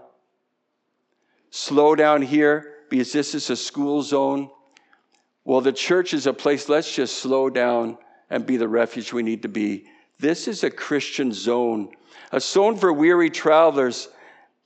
Slow 1.51 1.95
down 1.95 2.21
here 2.21 2.73
because 2.89 3.13
this 3.13 3.33
is 3.33 3.49
a 3.49 3.55
school 3.55 4.03
zone. 4.03 4.49
Well, 5.45 5.61
the 5.61 5.73
church 5.73 6.13
is 6.13 6.25
a 6.25 6.33
place, 6.33 6.69
let's 6.69 6.93
just 6.93 7.17
slow 7.17 7.49
down 7.49 7.97
and 8.29 8.45
be 8.45 8.57
the 8.57 8.67
refuge 8.67 9.11
we 9.11 9.23
need 9.23 9.41
to 9.41 9.49
be. 9.49 9.85
This 10.19 10.47
is 10.47 10.63
a 10.63 10.69
Christian 10.69 11.33
zone, 11.33 11.89
a 12.31 12.39
zone 12.39 12.77
for 12.77 12.93
weary 12.93 13.29
travelers 13.29 14.07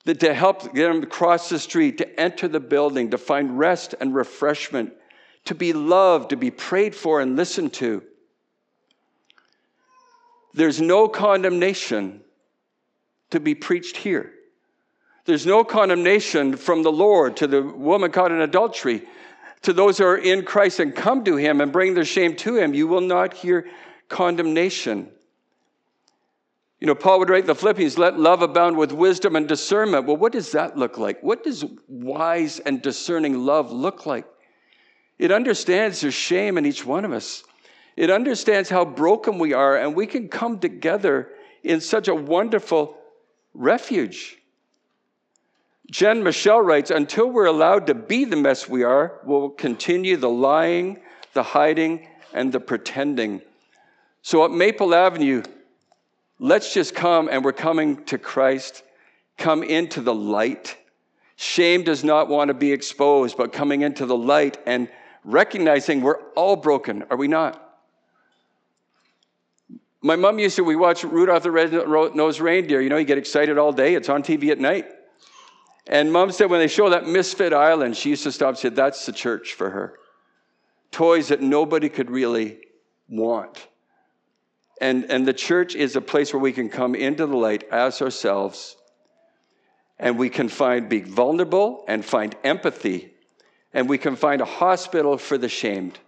to 0.06 0.34
help 0.34 0.74
get 0.74 0.88
them 0.88 1.04
across 1.04 1.50
the 1.50 1.60
street, 1.60 1.98
to 1.98 2.20
enter 2.20 2.48
the 2.48 2.60
building, 2.60 3.10
to 3.12 3.18
find 3.18 3.58
rest 3.58 3.96
and 4.00 4.16
refreshment, 4.16 4.94
to 5.46 5.56
be 5.56 5.74
loved, 5.74 6.30
to 6.30 6.38
be 6.38 6.52
prayed 6.52 6.96
for 6.96 7.20
and 7.20 7.36
listened 7.36 7.74
to. 7.74 8.04
There's 10.54 10.80
no 10.80 11.08
condemnation 11.08 12.22
to 13.32 13.40
be 13.40 13.56
preached 13.56 13.98
here. 13.98 14.32
There's 15.26 15.46
no 15.46 15.64
condemnation 15.64 16.56
from 16.56 16.84
the 16.84 16.92
Lord 16.92 17.38
to 17.38 17.48
the 17.48 17.62
woman 17.62 18.12
caught 18.12 18.32
in 18.32 18.40
adultery 18.40 19.04
to 19.64 19.74
those 19.74 19.98
who 19.98 20.06
are 20.06 20.18
in 20.18 20.44
Christ 20.44 20.80
and 20.80 20.96
come 20.96 21.24
to 21.26 21.36
him 21.36 21.62
and 21.62 21.72
bring 21.72 21.94
their 21.94 22.06
shame 22.06 22.36
to 22.38 22.58
him, 22.58 22.74
you 22.74 22.88
will 22.88 23.02
not 23.02 23.34
hear 23.34 23.68
condemnation. 24.10 25.10
You 26.80 26.86
know, 26.88 26.96
Paul 26.96 27.20
would 27.20 27.30
write 27.30 27.48
the 27.48 27.56
Philippians, 27.56 27.98
let 27.98 28.20
love 28.20 28.44
abound 28.44 28.78
with 28.78 28.92
wisdom 28.92 29.36
and 29.36 29.48
discernment. 29.48 30.06
Well, 30.06 30.18
what 30.18 30.32
does 30.32 30.52
that 30.52 30.78
look 30.78 30.98
like? 30.98 31.22
What 31.24 31.44
does 31.44 31.66
wise 31.88 32.60
and 32.60 32.82
discerning 32.82 33.46
love 33.46 33.72
look 33.72 34.06
like? 34.06 34.26
It 35.18 35.32
understands 35.32 36.02
there's 36.02 36.14
shame 36.14 36.58
in 36.58 36.66
each 36.66 36.86
one 36.86 37.04
of 37.04 37.12
us. 37.12 37.44
It 37.96 38.12
understands 38.12 38.70
how 38.70 38.86
broken 38.86 39.40
we 39.40 39.54
are, 39.54 39.76
and 39.76 39.96
we 39.96 40.06
can 40.06 40.30
come 40.30 40.60
together 40.60 41.30
in 41.64 41.82
such 41.82 42.08
a 42.08 42.14
wonderful 42.14 42.96
refuge. 43.56 44.37
Jen 45.90 46.22
Michelle 46.22 46.62
writes, 46.62 46.92
until 46.92 47.30
we're 47.30 47.46
allowed 47.46 47.88
to 47.88 47.94
be 47.94 48.26
the 48.26 48.36
mess 48.36 48.68
we 48.68 48.84
are, 48.84 49.20
we'll 49.24 49.50
continue 49.50 50.18
the 50.18 50.30
lying, 50.30 51.00
the 51.34 51.44
hiding, 51.44 52.08
and 52.34 52.52
the 52.52 52.60
pretending. 52.60 53.42
So 54.22 54.44
at 54.44 54.52
Maple 54.52 54.94
Avenue, 54.94 55.44
let's 56.40 56.74
just 56.74 56.94
come 56.94 57.30
and 57.32 57.44
we're 57.44 57.54
coming 57.54 58.04
to 58.06 58.18
Christ, 58.18 58.84
come 59.38 59.64
into 59.64 60.02
the 60.02 60.14
light. 60.14 60.76
Shame 61.38 61.84
does 61.84 62.04
not 62.04 62.28
want 62.28 62.50
to 62.50 62.54
be 62.54 62.74
exposed, 62.74 63.38
but 63.38 63.54
coming 63.54 63.82
into 63.82 64.06
the 64.06 64.18
light 64.18 64.58
and 64.66 64.90
recognizing 65.24 66.02
we're 66.02 66.22
all 66.36 66.58
broken, 66.58 67.06
are 67.10 67.18
we 67.18 67.30
not? 67.30 67.64
My 70.02 70.18
mom 70.18 70.38
used 70.40 70.58
to, 70.58 70.64
we 70.64 70.76
watch 70.76 71.04
Rudolph 71.04 71.44
the 71.44 71.52
Red-Nosed 71.52 72.40
Reindeer. 72.40 72.82
You 72.82 72.90
know, 72.90 72.98
you 72.98 73.06
get 73.06 73.18
excited 73.18 73.58
all 73.58 73.72
day. 73.72 73.96
It's 73.96 74.10
on 74.10 74.22
TV 74.22 74.52
at 74.52 74.60
night. 74.60 74.86
And 75.90 76.12
mom 76.12 76.32
said 76.32 76.50
when 76.50 76.60
they 76.60 76.68
show 76.68 76.90
that 76.90 77.08
Misfit 77.08 77.54
Island, 77.54 77.96
she 77.96 78.10
used 78.10 78.24
to 78.24 78.32
stop 78.32 78.50
and 78.50 78.58
say, 78.58 78.70
That's 78.70 79.06
the 79.06 79.12
church 79.12 79.54
for 79.54 79.70
her. 79.70 79.98
Toys 80.92 81.30
that 81.30 81.42
nobody 81.42 81.90
could 81.90 82.10
really 82.10 82.60
want. 83.10 83.68
And, 84.80 85.06
and 85.10 85.28
the 85.28 85.34
church 85.34 85.76
is 85.76 85.96
a 85.96 86.02
place 86.02 86.34
where 86.34 86.42
we 86.42 86.52
can 86.52 86.70
come 86.70 86.94
into 86.94 87.26
the 87.26 87.36
light 87.36 87.64
as 87.72 88.02
ourselves 88.02 88.78
and 90.00 90.18
we 90.18 90.30
can 90.30 90.50
find 90.50 90.90
be 90.90 91.02
vulnerable 91.02 91.84
and 91.88 92.06
find 92.06 92.36
empathy 92.44 93.14
and 93.74 93.90
we 93.90 93.98
can 93.98 94.16
find 94.16 94.42
a 94.42 94.46
hospital 94.46 95.18
for 95.18 95.38
the 95.38 95.50
shamed 95.50 96.00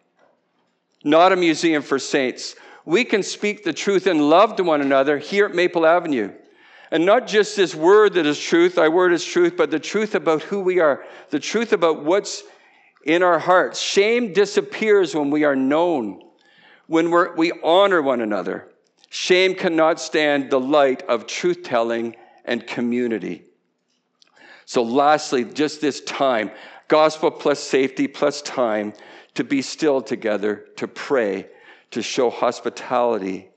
not 1.04 1.32
a 1.32 1.36
museum 1.36 1.82
for 1.82 1.98
saints 2.00 2.56
we 2.86 3.04
can 3.04 3.24
speak 3.24 3.64
the 3.64 3.74
truth 3.74 4.08
and 4.08 4.30
love 4.30 4.56
to 4.56 4.64
one 4.64 4.82
another 4.82 5.18
here 5.18 5.46
at 5.46 5.56
maple 5.56 5.86
avenue 5.86 6.32
and 6.92 7.06
not 7.06 7.28
just 7.28 7.56
this 7.56 7.76
word 7.76 8.14
that 8.14 8.26
is 8.26 8.40
truth, 8.40 8.76
thy 8.76 8.88
word 8.88 9.14
is 9.14 9.24
truth, 9.24 9.56
but 9.56 9.70
the 9.70 9.80
truth 9.80 10.16
about 10.16 10.42
who 10.44 10.60
we 10.62 10.80
are, 10.80 11.06
the 11.30 11.40
truth 11.40 11.72
about 11.72 12.04
what's 12.04 12.44
in 13.06 13.22
our 13.22 13.40
hearts. 13.40 13.80
Shame 13.80 14.34
disappears 14.34 15.16
when 15.16 15.30
we 15.30 15.44
are 15.44 15.56
known, 15.56 16.22
when 16.88 17.12
we're, 17.12 17.36
we 17.36 17.52
honor 17.64 18.02
one 18.02 18.22
another. 18.22 18.68
Shame 19.10 19.56
cannot 19.56 20.00
stand 20.00 20.50
the 20.50 20.60
light 20.60 21.04
of 21.04 21.28
truth 21.28 21.64
telling 21.64 22.16
and 22.46 22.66
community. 22.66 23.44
So, 24.66 24.84
lastly, 24.84 25.46
just 25.46 25.82
this 25.82 26.02
time 26.02 26.52
gospel 26.88 27.32
plus 27.32 27.60
safety 27.60 28.08
plus 28.08 28.42
time 28.42 28.94
to 29.36 29.44
be 29.44 29.62
still 29.62 30.02
together, 30.02 30.66
to 30.78 30.88
pray, 30.88 31.48
to 31.92 32.02
show 32.02 32.30
hospitality 32.30 33.50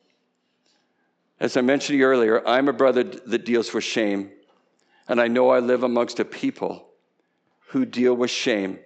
as 1.43 1.57
I 1.57 1.61
mentioned 1.61 2.01
earlier, 2.01 2.47
I'm 2.47 2.69
a 2.69 2.73
brother 2.73 3.03
that 3.03 3.45
deals 3.45 3.75
with 3.75 3.83
shame, 3.83 4.31
and 5.09 5.21
I 5.21 5.27
know 5.27 5.51
I 5.51 5.59
live 5.59 5.83
amongst 5.83 6.21
a 6.21 6.25
people 6.25 6.87
who 7.71 7.85
deal 7.85 8.15
with 8.15 8.31
shame. 8.31 8.79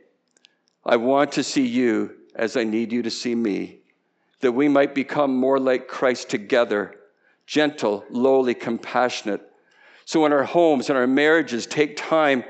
I 0.83 0.97
want 0.97 1.33
to 1.33 1.43
see 1.43 1.67
you 1.67 2.17
as 2.35 2.57
I 2.57 2.65
need 2.65 2.93
you 2.93 3.03
to 3.03 3.11
see 3.11 3.35
me, 3.35 3.81
that 4.41 4.53
we 4.53 4.69
might 4.69 4.95
become 4.95 5.37
more 5.37 5.59
like 5.61 5.87
Christ 5.87 6.31
together, 6.31 6.95
gentle, 7.45 8.07
lowly, 8.09 8.55
compassionate. 8.55 9.43
So 10.07 10.25
in 10.25 10.33
our 10.33 10.45
homes 10.45 10.89
and 10.89 10.97
our 10.99 11.07
marriages, 11.07 11.67
take 11.67 11.95
time, 11.99 12.43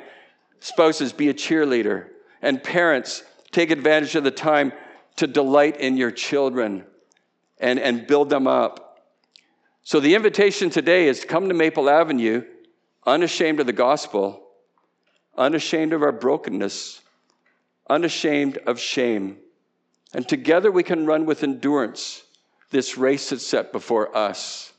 spouses, 0.60 1.12
be 1.12 1.30
a 1.30 1.34
cheerleader, 1.34 2.10
and 2.42 2.62
parents, 2.62 3.24
take 3.50 3.72
advantage 3.72 4.14
of 4.14 4.22
the 4.22 4.30
time 4.30 4.72
to 5.16 5.26
delight 5.26 5.80
in 5.80 5.96
your 5.96 6.12
children 6.12 6.84
and, 7.58 7.80
and 7.80 8.06
build 8.06 8.30
them 8.30 8.46
up. 8.46 8.85
So 9.86 10.00
the 10.00 10.16
invitation 10.16 10.68
today 10.68 11.06
is 11.06 11.20
to 11.20 11.28
come 11.28 11.46
to 11.46 11.54
Maple 11.54 11.88
Avenue, 11.88 12.42
unashamed 13.06 13.60
of 13.60 13.66
the 13.66 13.72
gospel, 13.72 14.42
unashamed 15.38 15.92
of 15.92 16.02
our 16.02 16.10
brokenness, 16.10 17.00
unashamed 17.88 18.58
of 18.66 18.80
shame. 18.80 19.36
And 20.12 20.28
together 20.28 20.72
we 20.72 20.82
can 20.82 21.06
run 21.06 21.24
with 21.24 21.44
endurance 21.44 22.24
this 22.72 22.98
race 22.98 23.30
that's 23.30 23.46
set 23.46 23.70
before 23.70 24.16
us. 24.16 24.72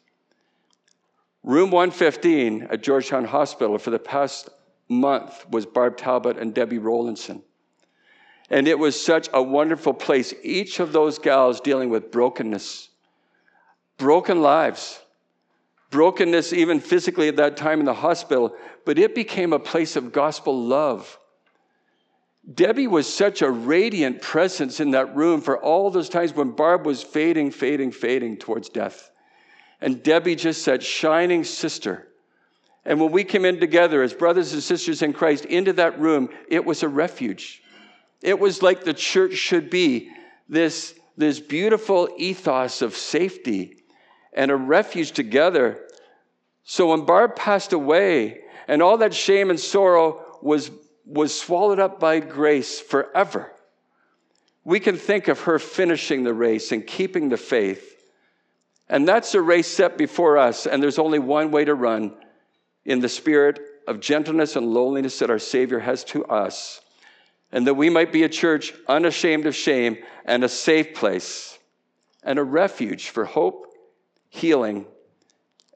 Room 1.41 1.71
115 1.71 2.67
at 2.69 2.83
Georgetown 2.83 3.23
Hospital 3.23 3.77
for 3.77 3.91
the 3.91 3.99
past 3.99 4.49
month 4.89 5.49
was 5.49 5.65
Barb 5.65 5.95
Talbot 5.95 6.37
and 6.37 6.53
Debbie 6.53 6.79
Rowlandson. 6.79 7.43
And 8.49 8.67
it 8.67 8.77
was 8.77 9.01
such 9.01 9.29
a 9.31 9.41
wonderful 9.41 9.93
place. 9.93 10.33
Each 10.43 10.81
of 10.81 10.91
those 10.91 11.17
gals 11.17 11.61
dealing 11.61 11.89
with 11.89 12.11
brokenness, 12.11 12.89
broken 13.97 14.41
lives, 14.41 14.99
brokenness 15.89 16.53
even 16.53 16.79
physically 16.79 17.27
at 17.27 17.37
that 17.37 17.57
time 17.57 17.79
in 17.79 17.85
the 17.85 17.93
hospital, 17.93 18.55
but 18.85 18.97
it 18.97 19.15
became 19.15 19.53
a 19.53 19.59
place 19.59 19.95
of 19.95 20.11
gospel 20.11 20.63
love. 20.63 21.19
Debbie 22.53 22.87
was 22.87 23.13
such 23.13 23.41
a 23.41 23.51
radiant 23.51 24.21
presence 24.21 24.79
in 24.79 24.91
that 24.91 25.15
room 25.15 25.41
for 25.41 25.57
all 25.57 25.91
those 25.91 26.07
times 26.07 26.33
when 26.33 26.51
Barb 26.51 26.85
was 26.85 27.03
fading, 27.03 27.51
fading, 27.51 27.91
fading 27.91 28.37
towards 28.37 28.69
death. 28.69 29.11
And 29.81 30.01
Debbie 30.01 30.35
just 30.35 30.63
said, 30.63 30.81
shining 30.81 31.43
sister. 31.43 32.07
And 32.85 33.01
when 33.01 33.11
we 33.11 33.25
came 33.25 33.43
in 33.43 33.59
together 33.59 34.01
as 34.01 34.13
brothers 34.13 34.53
and 34.53 34.63
sisters 34.63 35.01
in 35.01 35.11
Christ 35.11 35.43
into 35.45 35.73
that 35.73 35.99
room, 35.99 36.29
it 36.47 36.63
was 36.63 36.83
a 36.83 36.87
refuge. 36.87 37.61
It 38.21 38.39
was 38.39 38.61
like 38.61 38.83
the 38.85 38.93
church 38.93 39.33
should 39.33 39.69
be 39.69 40.09
this, 40.47 40.95
this 41.17 41.41
beautiful 41.41 42.09
ethos 42.17 42.81
of 42.81 42.95
safety 42.95 43.76
and 44.37 44.49
a 44.49 44.55
refuge 44.55 45.11
together. 45.11 45.85
So 46.63 46.91
when 46.91 47.03
Barb 47.03 47.35
passed 47.35 47.73
away 47.73 48.39
and 48.69 48.81
all 48.81 48.99
that 48.99 49.13
shame 49.13 49.49
and 49.49 49.59
sorrow 49.59 50.23
was, 50.41 50.71
was 51.05 51.37
swallowed 51.37 51.79
up 51.79 51.99
by 51.99 52.21
grace 52.21 52.79
forever, 52.79 53.51
we 54.63 54.79
can 54.79 54.95
think 54.95 55.27
of 55.27 55.41
her 55.41 55.59
finishing 55.59 56.23
the 56.23 56.33
race 56.33 56.71
and 56.71 56.87
keeping 56.87 57.27
the 57.27 57.37
faith 57.37 57.95
and 58.89 59.07
that's 59.07 59.33
a 59.33 59.41
race 59.41 59.67
set 59.67 59.97
before 59.97 60.37
us, 60.37 60.65
and 60.65 60.81
there's 60.81 60.99
only 60.99 61.19
one 61.19 61.51
way 61.51 61.65
to 61.65 61.75
run 61.75 62.13
in 62.85 62.99
the 62.99 63.09
spirit 63.09 63.59
of 63.87 63.99
gentleness 63.99 64.55
and 64.55 64.73
lowliness 64.73 65.19
that 65.19 65.29
our 65.29 65.39
Savior 65.39 65.79
has 65.79 66.03
to 66.05 66.25
us, 66.25 66.81
and 67.51 67.67
that 67.67 67.73
we 67.73 67.89
might 67.89 68.13
be 68.13 68.23
a 68.23 68.29
church 68.29 68.73
unashamed 68.87 69.45
of 69.45 69.55
shame 69.55 69.97
and 70.25 70.43
a 70.43 70.49
safe 70.49 70.93
place 70.93 71.57
and 72.23 72.39
a 72.39 72.43
refuge 72.43 73.09
for 73.09 73.25
hope, 73.25 73.66
healing, 74.29 74.85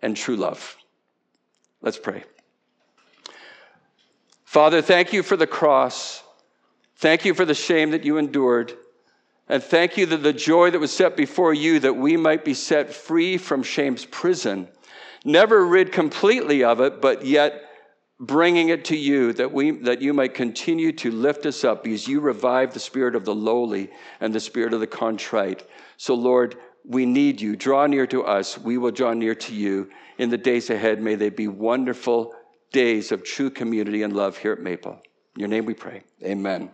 and 0.01 0.15
true 0.15 0.35
love. 0.35 0.77
Let's 1.81 1.97
pray. 1.97 2.23
Father, 4.43 4.81
thank 4.81 5.13
you 5.13 5.23
for 5.23 5.37
the 5.37 5.47
cross. 5.47 6.23
Thank 6.97 7.25
you 7.25 7.33
for 7.33 7.45
the 7.45 7.55
shame 7.55 7.91
that 7.91 8.03
you 8.03 8.17
endured. 8.17 8.73
And 9.47 9.63
thank 9.63 9.97
you 9.97 10.05
that 10.07 10.23
the 10.23 10.33
joy 10.33 10.71
that 10.71 10.79
was 10.79 10.91
set 10.91 11.17
before 11.17 11.53
you, 11.53 11.79
that 11.79 11.95
we 11.95 12.15
might 12.15 12.45
be 12.45 12.53
set 12.53 12.93
free 12.93 13.37
from 13.37 13.63
shame's 13.63 14.05
prison, 14.05 14.67
never 15.25 15.65
rid 15.65 15.91
completely 15.91 16.63
of 16.63 16.79
it, 16.79 17.01
but 17.01 17.25
yet 17.25 17.63
bringing 18.19 18.69
it 18.69 18.85
to 18.85 18.95
you, 18.95 19.33
that, 19.33 19.51
we, 19.51 19.71
that 19.71 20.01
you 20.01 20.13
might 20.13 20.35
continue 20.35 20.91
to 20.91 21.11
lift 21.11 21.45
us 21.45 21.63
up 21.63 21.83
because 21.83 22.07
you 22.07 22.19
revive 22.19 22.73
the 22.73 22.79
spirit 22.79 23.15
of 23.15 23.25
the 23.25 23.33
lowly 23.33 23.89
and 24.19 24.33
the 24.33 24.39
spirit 24.39 24.73
of 24.73 24.79
the 24.79 24.87
contrite. 24.87 25.67
So, 25.97 26.13
Lord, 26.13 26.55
we 26.85 27.05
need 27.05 27.41
you. 27.41 27.55
Draw 27.55 27.87
near 27.87 28.07
to 28.07 28.23
us. 28.23 28.57
We 28.57 28.77
will 28.77 28.91
draw 28.91 29.13
near 29.13 29.35
to 29.35 29.53
you. 29.53 29.89
In 30.17 30.29
the 30.29 30.37
days 30.37 30.69
ahead, 30.69 31.01
may 31.01 31.15
they 31.15 31.29
be 31.29 31.47
wonderful 31.47 32.33
days 32.71 33.11
of 33.11 33.23
true 33.23 33.49
community 33.49 34.03
and 34.03 34.15
love 34.15 34.37
here 34.37 34.53
at 34.53 34.59
Maple. 34.59 35.01
In 35.35 35.39
your 35.39 35.49
name 35.49 35.65
we 35.65 35.73
pray. 35.73 36.03
Amen. 36.23 36.71